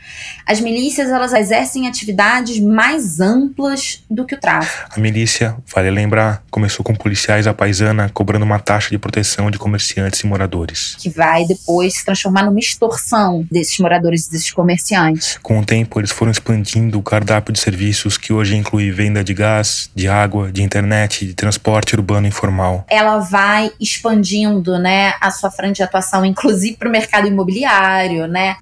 [0.46, 4.90] As milícias, elas exercem atividades mais amplas do que o tráfico.
[4.96, 9.58] A milícia, vale lembrar, começou com policiais à paisana cobrando uma taxa de proteção de
[9.58, 10.96] comerciantes e moradores.
[11.00, 15.40] Que vai depois se transformar numa extorsão desses moradores e desses comerciantes.
[15.42, 19.34] Com o tempo, eles foram expandindo o cardápio de serviços que hoje inclui venda de
[19.34, 22.59] gás, de água, de internet, de transporte urbano informal
[22.90, 28.58] ela vai expandindo, né, a sua frente de atuação, inclusive para o mercado imobiliário, né?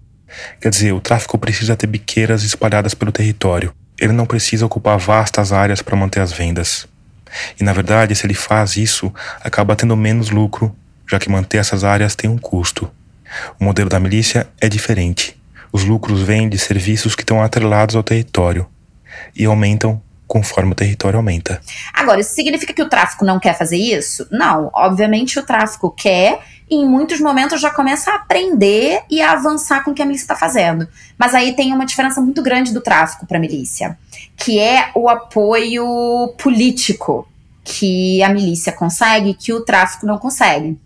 [0.59, 3.73] Quer dizer, o tráfico precisa ter biqueiras espalhadas pelo território.
[3.99, 6.87] Ele não precisa ocupar vastas áreas para manter as vendas.
[7.59, 10.75] E na verdade, se ele faz isso, acaba tendo menos lucro,
[11.09, 12.89] já que manter essas áreas tem um custo.
[13.59, 15.37] O modelo da milícia é diferente.
[15.71, 18.67] Os lucros vêm de serviços que estão atrelados ao território
[19.35, 21.61] e aumentam conforme o território aumenta.
[21.93, 24.27] Agora, isso significa que o tráfico não quer fazer isso?
[24.29, 29.31] Não, obviamente o tráfico quer e em muitos momentos já começa a aprender e a
[29.31, 30.87] avançar com o que a milícia está fazendo.
[31.17, 33.97] Mas aí tem uma diferença muito grande do tráfico para a milícia,
[34.35, 37.27] que é o apoio político
[37.63, 40.77] que a milícia consegue que o tráfico não consegue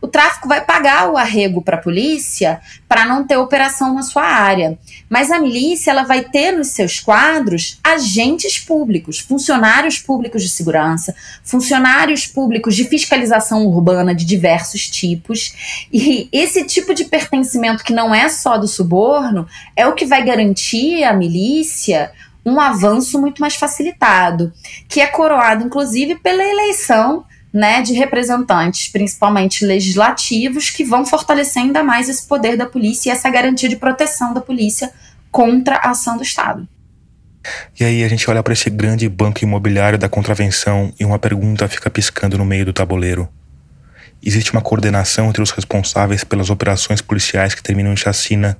[0.00, 4.22] o tráfico vai pagar o arrego para a polícia para não ter operação na sua
[4.22, 4.78] área.
[5.08, 11.14] Mas a milícia ela vai ter nos seus quadros agentes públicos, funcionários públicos de segurança,
[11.44, 15.86] funcionários públicos de fiscalização urbana de diversos tipos.
[15.92, 19.46] E esse tipo de pertencimento que não é só do suborno
[19.76, 22.10] é o que vai garantir à milícia
[22.44, 24.50] um avanço muito mais facilitado,
[24.88, 31.82] que é coroado inclusive pela eleição né, de representantes, principalmente legislativos, que vão fortalecer ainda
[31.82, 34.92] mais esse poder da polícia e essa garantia de proteção da polícia
[35.30, 36.68] contra a ação do Estado.
[37.78, 41.66] E aí a gente olha para esse grande banco imobiliário da contravenção e uma pergunta
[41.68, 43.28] fica piscando no meio do tabuleiro.
[44.22, 48.56] Existe uma coordenação entre os responsáveis pelas operações policiais que terminam em chacina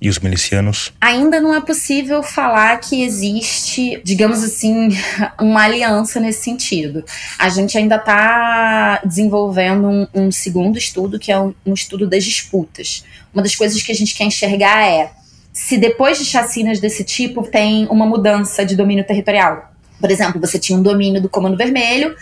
[0.00, 0.92] e os milicianos?
[1.00, 4.88] Ainda não é possível falar que existe, digamos assim,
[5.40, 7.04] uma aliança nesse sentido.
[7.38, 12.24] A gente ainda está desenvolvendo um, um, segundo estudo, que é um, um estudo das
[12.24, 13.04] disputas.
[13.32, 15.10] Uma das coisas que a gente quer enxergar é
[15.52, 19.72] se depois de chacinas desse tipo tem uma mudança de domínio territorial.
[19.98, 22.14] Por exemplo, você tinha um domínio do Comando Vermelho,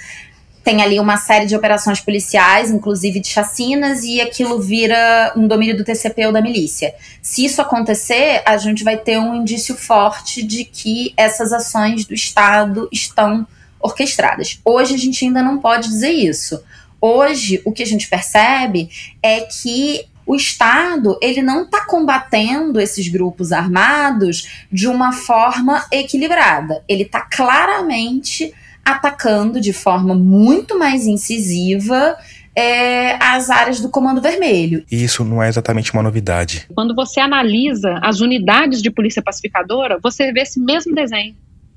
[0.65, 5.77] tem ali uma série de operações policiais, inclusive de chacinas, e aquilo vira um domínio
[5.77, 6.95] do TCP ou da milícia.
[7.21, 12.15] Se isso acontecer, a gente vai ter um indício forte de que essas ações do
[12.15, 13.47] Estado estão
[13.79, 14.59] orquestradas.
[14.65, 16.65] Hoje a gente ainda não pode dizer isso.
[16.99, 18.89] Hoje, o que a gente percebe
[19.23, 26.83] é que o Estado ele não está combatendo esses grupos armados de uma forma equilibrada.
[26.89, 28.55] Ele está claramente
[28.85, 32.16] atacando de forma muito mais incisiva
[32.57, 34.85] é, as áreas do Comando Vermelho.
[34.91, 36.66] E isso não é exatamente uma novidade.
[36.74, 41.35] Quando você analisa as unidades de polícia pacificadora, você vê esse mesmo desenho.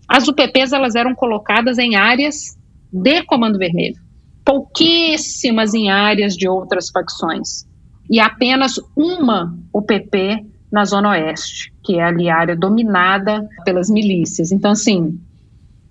[0.07, 2.57] As UPPs elas eram colocadas em áreas
[2.91, 3.99] de Comando Vermelho,
[4.45, 7.67] pouquíssimas em áreas de outras facções
[8.09, 14.51] e apenas uma UPP na Zona Oeste, que é ali a área dominada pelas milícias.
[14.51, 15.19] Então, assim,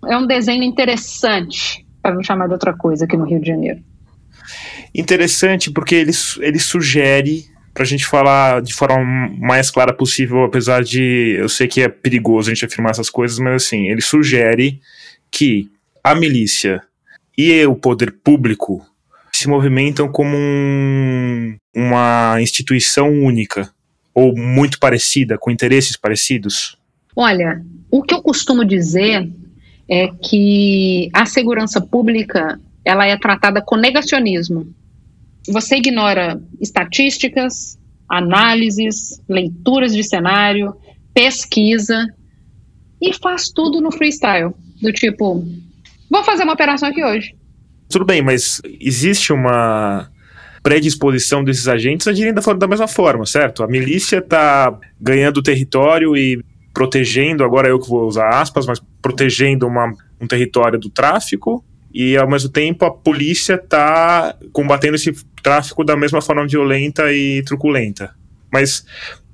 [0.08, 3.80] é um desenho interessante, para não chamar de outra coisa, aqui no Rio de Janeiro.
[4.94, 7.44] Interessante porque ele, ele sugere,
[7.74, 11.88] para a gente falar de forma mais clara possível, apesar de eu sei que é
[11.88, 14.80] perigoso a gente afirmar essas coisas, mas assim, ele sugere
[15.30, 15.70] que
[16.02, 16.82] a milícia
[17.36, 18.84] e o poder público
[19.30, 23.70] se movimentam como um, uma instituição única
[24.14, 26.78] ou muito parecida, com interesses parecidos?
[27.14, 29.30] Olha, o que eu costumo dizer
[29.88, 34.72] é que a segurança pública ela é tratada com negacionismo.
[35.48, 37.78] Você ignora estatísticas,
[38.08, 40.74] análises, leituras de cenário,
[41.14, 42.06] pesquisa
[43.00, 45.44] e faz tudo no freestyle, do tipo,
[46.10, 47.34] vou fazer uma operação aqui hoje.
[47.88, 50.10] Tudo bem, mas existe uma
[50.62, 53.62] predisposição desses agentes agirem da, da mesma forma, certo?
[53.62, 56.42] A milícia está ganhando território e
[56.76, 62.18] protegendo, agora eu que vou usar aspas, mas protegendo uma, um território do tráfico, e
[62.18, 65.10] ao mesmo tempo a polícia está combatendo esse
[65.42, 68.14] tráfico da mesma forma violenta e truculenta.
[68.52, 68.84] Mas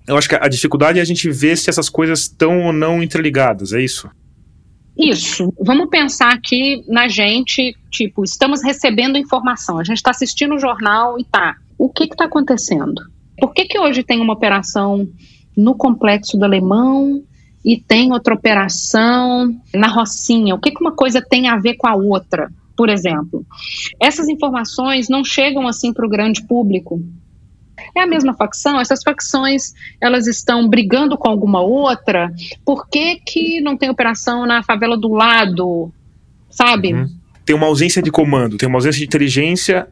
[0.07, 3.03] eu acho que a dificuldade é a gente ver se essas coisas estão ou não
[3.03, 4.09] interligadas, é isso?
[4.97, 5.53] Isso.
[5.61, 9.81] Vamos pensar aqui na gente, tipo, estamos recebendo informação.
[9.81, 11.57] A gente está assistindo o jornal e tá.
[11.77, 13.03] o que está acontecendo.
[13.37, 15.09] Por que, que hoje tem uma operação
[15.57, 17.25] no complexo do Alemão
[17.65, 20.55] e tem outra operação na Rocinha?
[20.55, 23.45] O que, que uma coisa tem a ver com a outra, por exemplo?
[24.01, 27.01] Essas informações não chegam assim para o grande público.
[27.97, 28.81] É a mesma facção?
[28.81, 32.33] Essas facções elas estão brigando com alguma outra?
[32.65, 35.93] Por que, que não tem operação na favela do lado?
[36.51, 36.95] Sabe?
[36.95, 37.09] Uhum.
[37.45, 39.89] Tem uma ausência de comando, tem uma ausência de inteligência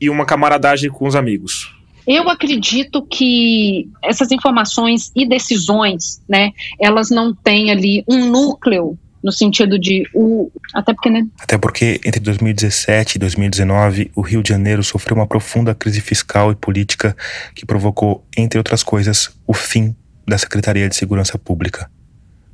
[0.00, 1.74] e uma camaradagem com os amigos.
[2.06, 6.50] Eu acredito que essas informações e decisões, né,
[6.80, 11.26] elas não têm ali um núcleo no sentido de o até porque né?
[11.40, 16.52] até porque entre 2017 e 2019 o Rio de Janeiro sofreu uma profunda crise fiscal
[16.52, 17.16] e política
[17.54, 19.96] que provocou entre outras coisas o fim
[20.26, 21.90] da Secretaria de Segurança Pública.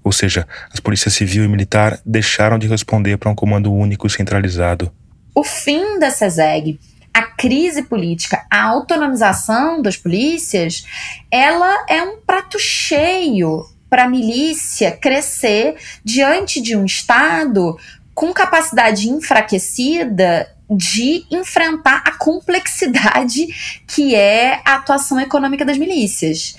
[0.02, 4.10] Ou seja, as polícias civil e militar deixaram de responder para um comando único e
[4.10, 4.92] centralizado.
[5.34, 6.78] O fim da SESEG
[7.12, 10.84] a crise política, a autonomização das polícias,
[11.30, 17.76] ela é um prato cheio para a milícia crescer diante de um Estado
[18.14, 23.48] com capacidade enfraquecida de enfrentar a complexidade
[23.88, 26.56] que é a atuação econômica das milícias.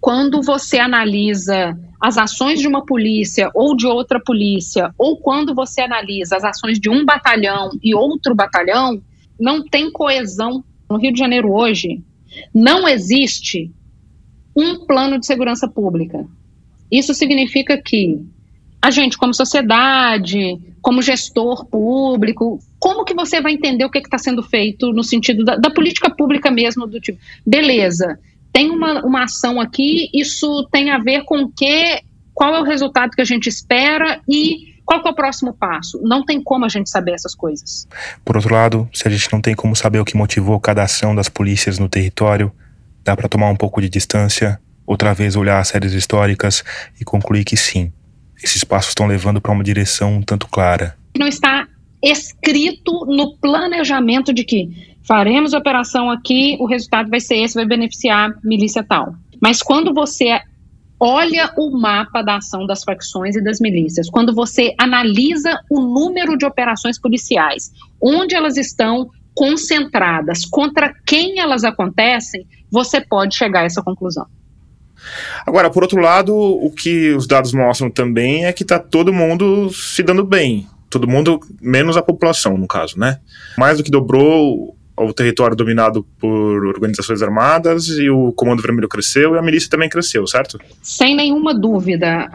[0.00, 5.82] Quando você analisa as ações de uma polícia ou de outra polícia, ou quando você
[5.82, 9.00] analisa as ações de um batalhão e outro batalhão,
[9.42, 10.64] não tem coesão.
[10.88, 12.00] No Rio de Janeiro hoje,
[12.54, 13.70] não existe
[14.54, 16.24] um plano de segurança pública.
[16.90, 18.20] Isso significa que
[18.80, 24.18] a gente, como sociedade, como gestor público, como que você vai entender o que está
[24.18, 28.18] sendo feito no sentido da, da, política pública mesmo, do tipo, beleza,
[28.52, 32.02] tem uma, uma ação aqui, isso tem a ver com o que,
[32.34, 36.00] qual é o resultado que a gente espera e qual é o próximo passo?
[36.02, 37.86] Não tem como a gente saber essas coisas.
[38.24, 41.14] Por outro lado, se a gente não tem como saber o que motivou cada ação
[41.14, 42.52] das polícias no território,
[43.04, 46.64] dá para tomar um pouco de distância, outra vez olhar as séries históricas
[47.00, 47.92] e concluir que sim,
[48.42, 50.96] esses passos estão levando para uma direção um tanto clara.
[51.16, 51.66] Não está
[52.02, 57.66] escrito no planejamento de que faremos a operação aqui, o resultado vai ser esse, vai
[57.66, 59.14] beneficiar milícia tal.
[59.40, 60.40] Mas quando você
[61.04, 66.38] olha o mapa da ação das facções e das milícias, quando você analisa o número
[66.38, 73.64] de operações policiais, onde elas estão concentradas, contra quem elas acontecem, você pode chegar a
[73.64, 74.26] essa conclusão.
[75.44, 79.70] Agora, por outro lado, o que os dados mostram também é que está todo mundo
[79.72, 80.68] se dando bem.
[80.88, 83.18] Todo mundo, menos a população, no caso, né?
[83.58, 89.34] Mais do que dobrou o território dominado por organizações armadas e o Comando Vermelho cresceu
[89.34, 90.58] e a milícia também cresceu, certo?
[90.80, 92.30] Sem nenhuma dúvida.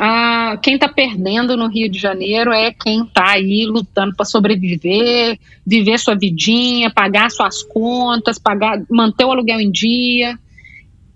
[0.61, 5.97] Quem está perdendo no Rio de Janeiro é quem está aí lutando para sobreviver, viver
[5.97, 10.37] sua vidinha, pagar suas contas, pagar, manter o aluguel em dia.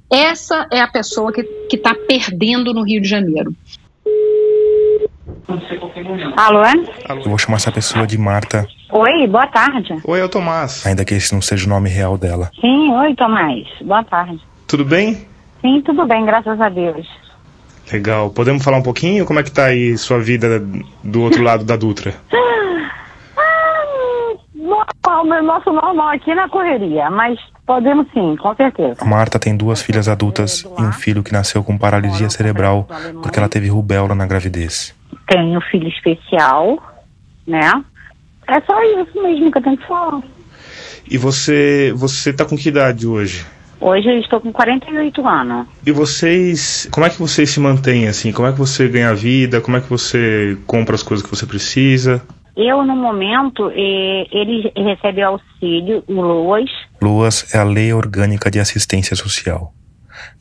[0.09, 3.55] Essa é a pessoa que está perdendo no Rio de Janeiro.
[6.37, 6.61] Alô?
[7.09, 8.67] Eu vou chamar essa pessoa de Marta.
[8.91, 9.95] Oi, boa tarde.
[10.03, 10.85] Oi, é o Tomás.
[10.85, 12.51] Ainda que esse não seja o nome real dela.
[12.59, 13.67] Sim, oi, Tomás.
[13.81, 14.39] Boa tarde.
[14.67, 15.25] Tudo bem?
[15.61, 17.07] Sim, tudo bem, graças a Deus.
[17.91, 18.29] Legal.
[18.29, 19.25] Podemos falar um pouquinho?
[19.25, 20.59] Como é que tá aí sua vida
[21.03, 22.15] do outro lado da Dutra?
[25.07, 28.97] ah, o nosso normal aqui na correria, mas podemos sim, com certeza.
[28.99, 32.87] A Marta tem duas filhas adultas e um filho que nasceu com paralisia cerebral
[33.21, 34.95] porque ela teve rubéola na gravidez
[35.27, 36.77] tenho um filho especial,
[37.47, 37.71] né?
[38.47, 40.21] É só isso mesmo que eu tenho que falar.
[41.09, 43.45] E você, você tá com que idade hoje?
[43.79, 45.67] Hoje eu estou com 48 anos.
[45.85, 48.31] E vocês, como é que vocês se mantêm assim?
[48.31, 49.59] Como é que você ganha vida?
[49.59, 52.21] Como é que você compra as coisas que você precisa?
[52.55, 56.69] Eu, no momento, eh, ele recebe auxílio, o LOAS.
[57.01, 59.73] LOAS é a Lei Orgânica de Assistência Social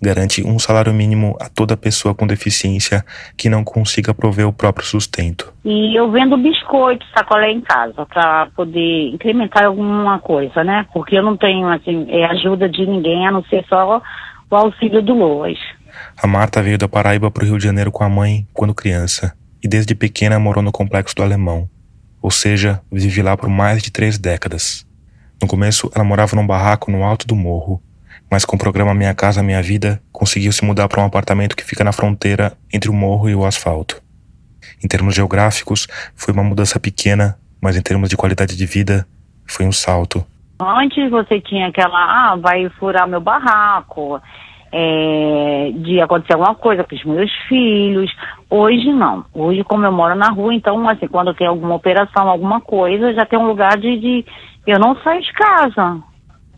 [0.01, 3.05] garante um salário mínimo a toda pessoa com deficiência
[3.37, 5.53] que não consiga prover o próprio sustento.
[5.64, 10.87] E eu vendo biscoito, sacolé em casa, para poder incrementar alguma coisa, né?
[10.93, 14.01] Porque eu não tenho, assim, é, ajuda de ninguém, a não ser só
[14.51, 15.59] o auxílio do Loas.
[16.22, 19.35] A Marta veio da Paraíba para o Rio de Janeiro com a mãe quando criança
[19.62, 21.68] e desde pequena morou no Complexo do Alemão,
[22.22, 24.87] ou seja, vive lá por mais de três décadas.
[25.41, 27.83] No começo, ela morava num barraco no alto do morro,
[28.31, 31.64] mas com o programa Minha Casa Minha Vida, conseguiu se mudar para um apartamento que
[31.64, 34.01] fica na fronteira entre o morro e o asfalto.
[34.83, 39.07] Em termos geográficos, foi uma mudança pequena, mas em termos de qualidade de vida,
[39.47, 40.24] foi um salto.
[40.61, 44.20] Antes você tinha aquela, ah, vai furar meu barraco,
[44.72, 48.11] é, de acontecer alguma coisa com os meus filhos.
[48.49, 49.24] Hoje não.
[49.35, 53.26] Hoje, como eu moro na rua, então, assim, quando tem alguma operação, alguma coisa, já
[53.26, 54.24] tem um lugar de, de
[54.66, 56.01] eu não saio de casa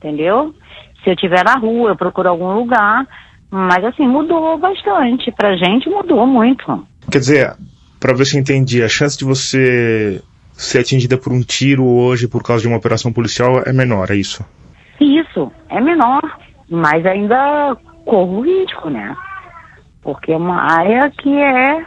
[0.02, 0.54] entendeu?
[1.02, 3.06] Se eu estiver na rua, eu procuro algum lugar.
[3.50, 5.30] Mas assim, mudou bastante.
[5.32, 6.86] Pra gente mudou muito.
[7.10, 7.56] Quer dizer,
[8.00, 10.22] para ver se eu entendi, a chance de você
[10.52, 14.16] ser atingida por um tiro hoje por causa de uma operação policial é menor, é
[14.16, 14.44] isso?
[15.00, 16.22] Isso, é menor.
[16.70, 17.76] Mas ainda
[18.06, 19.14] corro risco, né?
[20.00, 21.84] Porque é uma área que é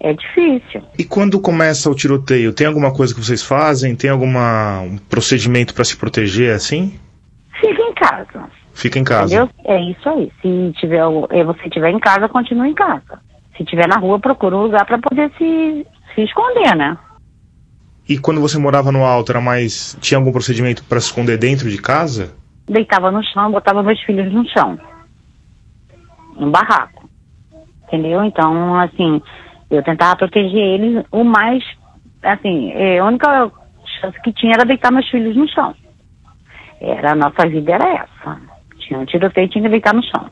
[0.00, 0.82] é difícil.
[0.98, 3.96] E quando começa o tiroteio, tem alguma coisa que vocês fazem?
[3.96, 6.98] Tem algum um procedimento para se proteger assim?
[7.60, 8.50] Fica em casa.
[8.72, 9.34] Fica em casa.
[9.34, 9.50] Entendeu?
[9.64, 10.32] É isso aí.
[10.42, 13.20] Se tiver, é, você estiver em casa, continue em casa.
[13.56, 16.98] Se estiver na rua, procura um lugar para poder se, se esconder, né?
[18.08, 19.96] E quando você morava no alto, era mais.
[20.00, 22.34] Tinha algum procedimento para se esconder dentro de casa?
[22.66, 24.78] Deitava no chão, botava meus filhos no chão.
[26.36, 27.08] Um barraco.
[27.86, 28.24] Entendeu?
[28.24, 29.22] Então, assim,
[29.70, 31.62] eu tentava proteger eles o mais.
[32.22, 33.50] Assim, é, a única
[34.00, 35.74] chance que tinha era deitar meus filhos no chão.
[36.84, 38.40] Era, a nossa vida era essa.
[38.78, 40.30] Tinha um tiroteio e tinha que deitar no chão.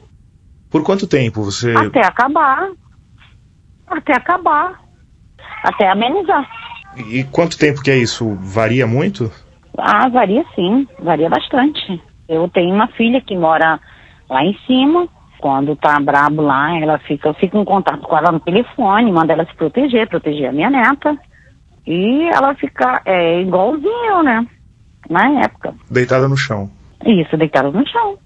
[0.71, 1.75] Por quanto tempo você.
[1.75, 2.71] Até acabar.
[3.87, 4.81] Até acabar.
[5.65, 6.47] Até amenizar.
[7.07, 8.37] E quanto tempo que é isso?
[8.41, 9.33] Varia muito?
[9.79, 10.87] Ah, varia sim.
[10.99, 12.03] Varia bastante.
[12.29, 13.81] Eu tenho uma filha que mora
[14.29, 15.09] lá em cima.
[15.39, 19.33] Quando tá brabo lá, ela fica, eu fico em contato com ela no telefone, manda
[19.33, 21.19] ela se proteger, proteger a minha neta.
[21.85, 24.47] E ela fica é, igualzinho, né?
[25.09, 25.75] Na época.
[25.91, 26.71] Deitada no chão.
[27.05, 28.19] Isso, deitada no chão.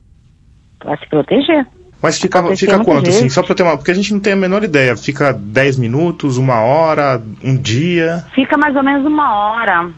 [0.79, 1.67] Pra se proteger.
[2.03, 3.29] Mas fica, fica quanto, assim?
[3.29, 3.77] Só pra ter uma.
[3.77, 4.97] Porque a gente não tem a menor ideia.
[4.97, 8.25] Fica 10 minutos, uma hora, um dia?
[8.35, 9.91] Fica mais ou menos uma hora.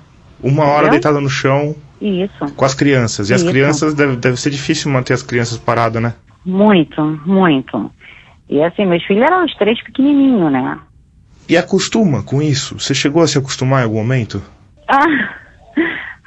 [0.42, 0.90] Uma hora Entendeu?
[0.92, 1.74] deitada no chão.
[2.00, 2.54] Isso.
[2.54, 3.28] Com as crianças.
[3.28, 3.44] E Isso.
[3.44, 6.14] as crianças, deve, deve ser difícil manter as crianças paradas, né?
[6.46, 7.90] Muito, muito.
[8.48, 10.78] E assim, meus filhos eram os três pequenininhos, né?
[11.48, 12.78] E acostuma com isso?
[12.78, 14.42] Você chegou a se acostumar em algum momento?
[14.86, 15.04] Ah,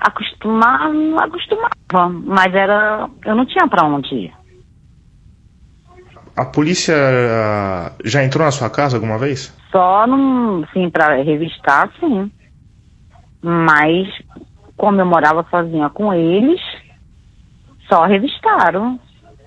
[0.02, 4.34] acostumar, acostumava, mas era, eu não tinha para onde ir.
[6.36, 9.56] A polícia ah, já entrou na sua casa alguma vez?
[9.72, 12.32] Só, num, sim, para revistar, sim.
[13.42, 14.08] Mas,
[14.76, 16.60] como eu morava sozinha com eles,
[17.88, 19.00] só revistaram.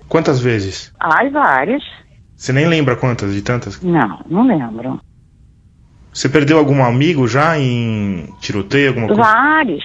[0.09, 0.93] Quantas vezes?
[1.01, 1.83] Ai, várias.
[2.37, 3.83] Você nem lembra quantas, de tantas?
[3.83, 5.01] Não, não lembro.
[6.13, 9.23] Você perdeu algum amigo já em tiroteio, alguma coisa?
[9.23, 9.85] Vários.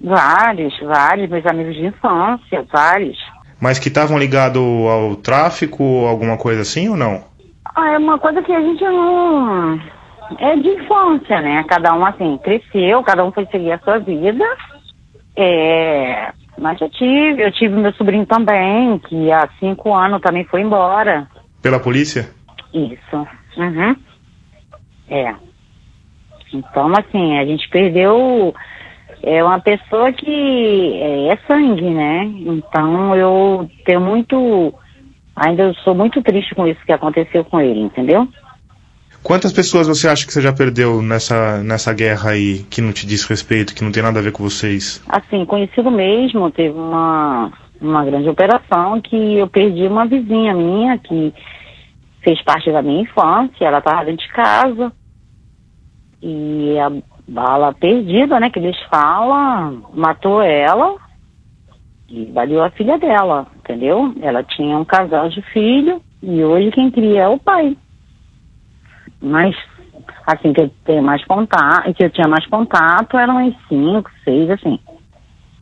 [0.00, 1.28] Vários, vários.
[1.28, 3.18] Meus amigos de infância, vários.
[3.60, 7.24] Mas que estavam ligados ao tráfico, alguma coisa assim ou não?
[7.74, 9.80] Ah, é uma coisa que a gente não.
[10.38, 11.64] É de infância, né?
[11.64, 14.44] Cada um, assim, cresceu, cada um foi seguir a sua vida.
[15.36, 16.32] É.
[16.58, 21.26] Mas eu tive, eu tive meu sobrinho também, que há cinco anos também foi embora.
[21.62, 22.28] Pela polícia?
[22.74, 23.26] Isso.
[23.56, 23.96] Uhum.
[25.08, 25.34] É.
[26.52, 28.54] Então, assim, a gente perdeu
[29.22, 32.24] é uma pessoa que é, é sangue, né?
[32.24, 34.74] Então eu tenho muito.
[35.36, 38.28] Ainda sou muito triste com isso que aconteceu com ele, entendeu?
[39.22, 43.06] Quantas pessoas você acha que você já perdeu nessa, nessa guerra aí que não te
[43.06, 45.02] diz respeito, que não tem nada a ver com vocês?
[45.08, 51.34] Assim, conhecido mesmo, teve uma, uma grande operação que eu perdi uma vizinha minha que
[52.22, 54.92] fez parte da minha infância, ela estava dentro de casa
[56.22, 56.90] e a
[57.28, 60.96] bala perdida, né, que eles falam, matou ela
[62.08, 64.14] e baleou a filha dela, entendeu?
[64.22, 67.76] Ela tinha um casal de filho e hoje quem cria é o pai.
[69.20, 69.54] Mas,
[70.26, 74.48] assim, que eu tenho mais contato, que eu tinha mais contato, eram uns cinco, seis,
[74.50, 74.78] assim.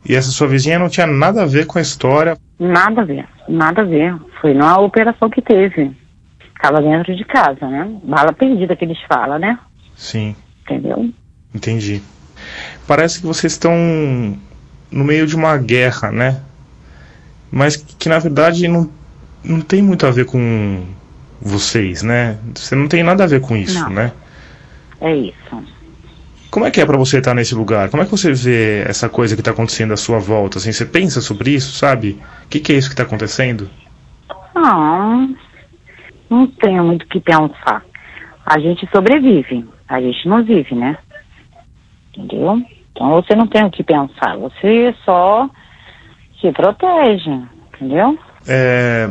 [0.07, 2.37] E essa sua vizinha não tinha nada a ver com a história?
[2.57, 4.15] Nada a ver, nada a ver.
[4.39, 5.91] Foi numa operação que teve.
[6.55, 7.99] Estava dentro de casa, né?
[8.03, 9.59] Bala perdida que eles falam, né?
[9.95, 10.35] Sim.
[10.61, 11.11] Entendeu?
[11.53, 12.01] Entendi.
[12.87, 13.73] Parece que vocês estão
[14.91, 16.41] no meio de uma guerra, né?
[17.51, 18.89] Mas que na verdade não,
[19.43, 20.85] não tem muito a ver com
[21.41, 22.37] vocês, né?
[22.55, 23.89] Você não tem nada a ver com isso, não.
[23.89, 24.11] né?
[24.99, 25.63] É isso.
[26.49, 27.89] Como é que é para você estar nesse lugar?
[27.89, 30.57] Como é que você vê essa coisa que está acontecendo à sua volta?
[30.57, 32.19] Assim, você pensa sobre isso, sabe?
[32.45, 33.69] O que, que, é isso que está acontecendo?
[34.55, 35.35] Não,
[36.29, 37.83] não tenho muito o que pensar.
[38.45, 40.97] A gente sobrevive, a gente não vive, né?
[42.17, 42.61] Entendeu?
[42.91, 45.49] Então você não tem o que pensar, você só
[46.41, 47.31] se protege,
[47.75, 48.17] entendeu?
[48.47, 49.09] É,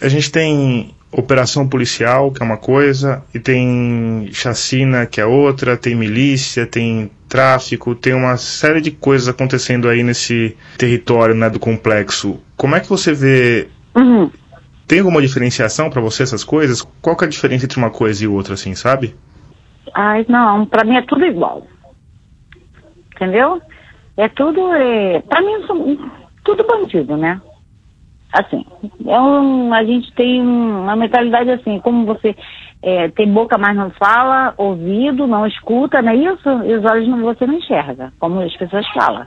[0.00, 5.76] a gente tem operação policial, que é uma coisa, e tem chacina, que é outra,
[5.76, 11.58] tem milícia, tem tráfico, tem uma série de coisas acontecendo aí nesse território né, do
[11.58, 12.40] complexo.
[12.56, 13.68] Como é que você vê.
[13.94, 14.30] Uhum.
[14.86, 16.86] Tem alguma diferenciação para você essas coisas?
[17.02, 19.16] Qual que é a diferença entre uma coisa e outra, assim, sabe?
[19.94, 21.66] Ai, não, para mim é tudo igual
[23.16, 23.60] entendeu?
[24.16, 25.98] É tudo, é, para mim são,
[26.44, 27.40] tudo bandido, né?
[28.32, 28.64] Assim,
[29.06, 32.36] é um, a gente tem uma mentalidade assim, como você
[32.82, 36.48] é, tem boca, mas não fala, ouvido, não escuta, não é isso?
[36.64, 39.26] E os olhos não, você não enxerga, como as pessoas falam.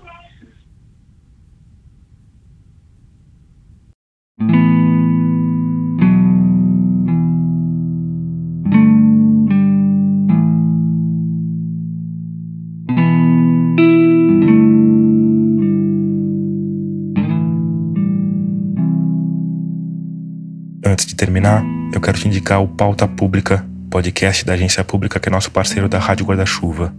[21.20, 21.61] Terminar,
[21.91, 25.89] eu quero te indicar o Pauta Pública, podcast da agência pública que é nosso parceiro
[25.89, 26.95] da Rádio Guarda-Chuva.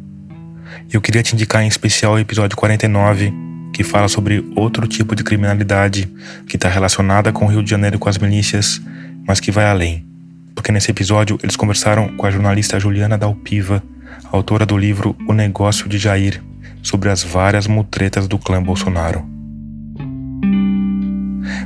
[0.93, 3.33] Eu queria te indicar em especial o episódio 49,
[3.73, 6.07] que fala sobre outro tipo de criminalidade
[6.47, 8.79] que está relacionada com o Rio de Janeiro e com as milícias,
[9.27, 10.05] mas que vai além.
[10.55, 13.83] Porque nesse episódio eles conversaram com a jornalista Juliana Dalpiva,
[14.31, 16.43] autora do livro O Negócio de Jair,
[16.83, 19.40] sobre as várias mutretas do clã Bolsonaro.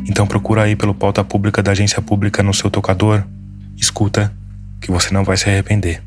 [0.09, 3.25] Então procura aí pelo pauta pública da agência pública no seu tocador,
[3.77, 4.33] escuta,
[4.81, 6.03] que você não vai se arrepender.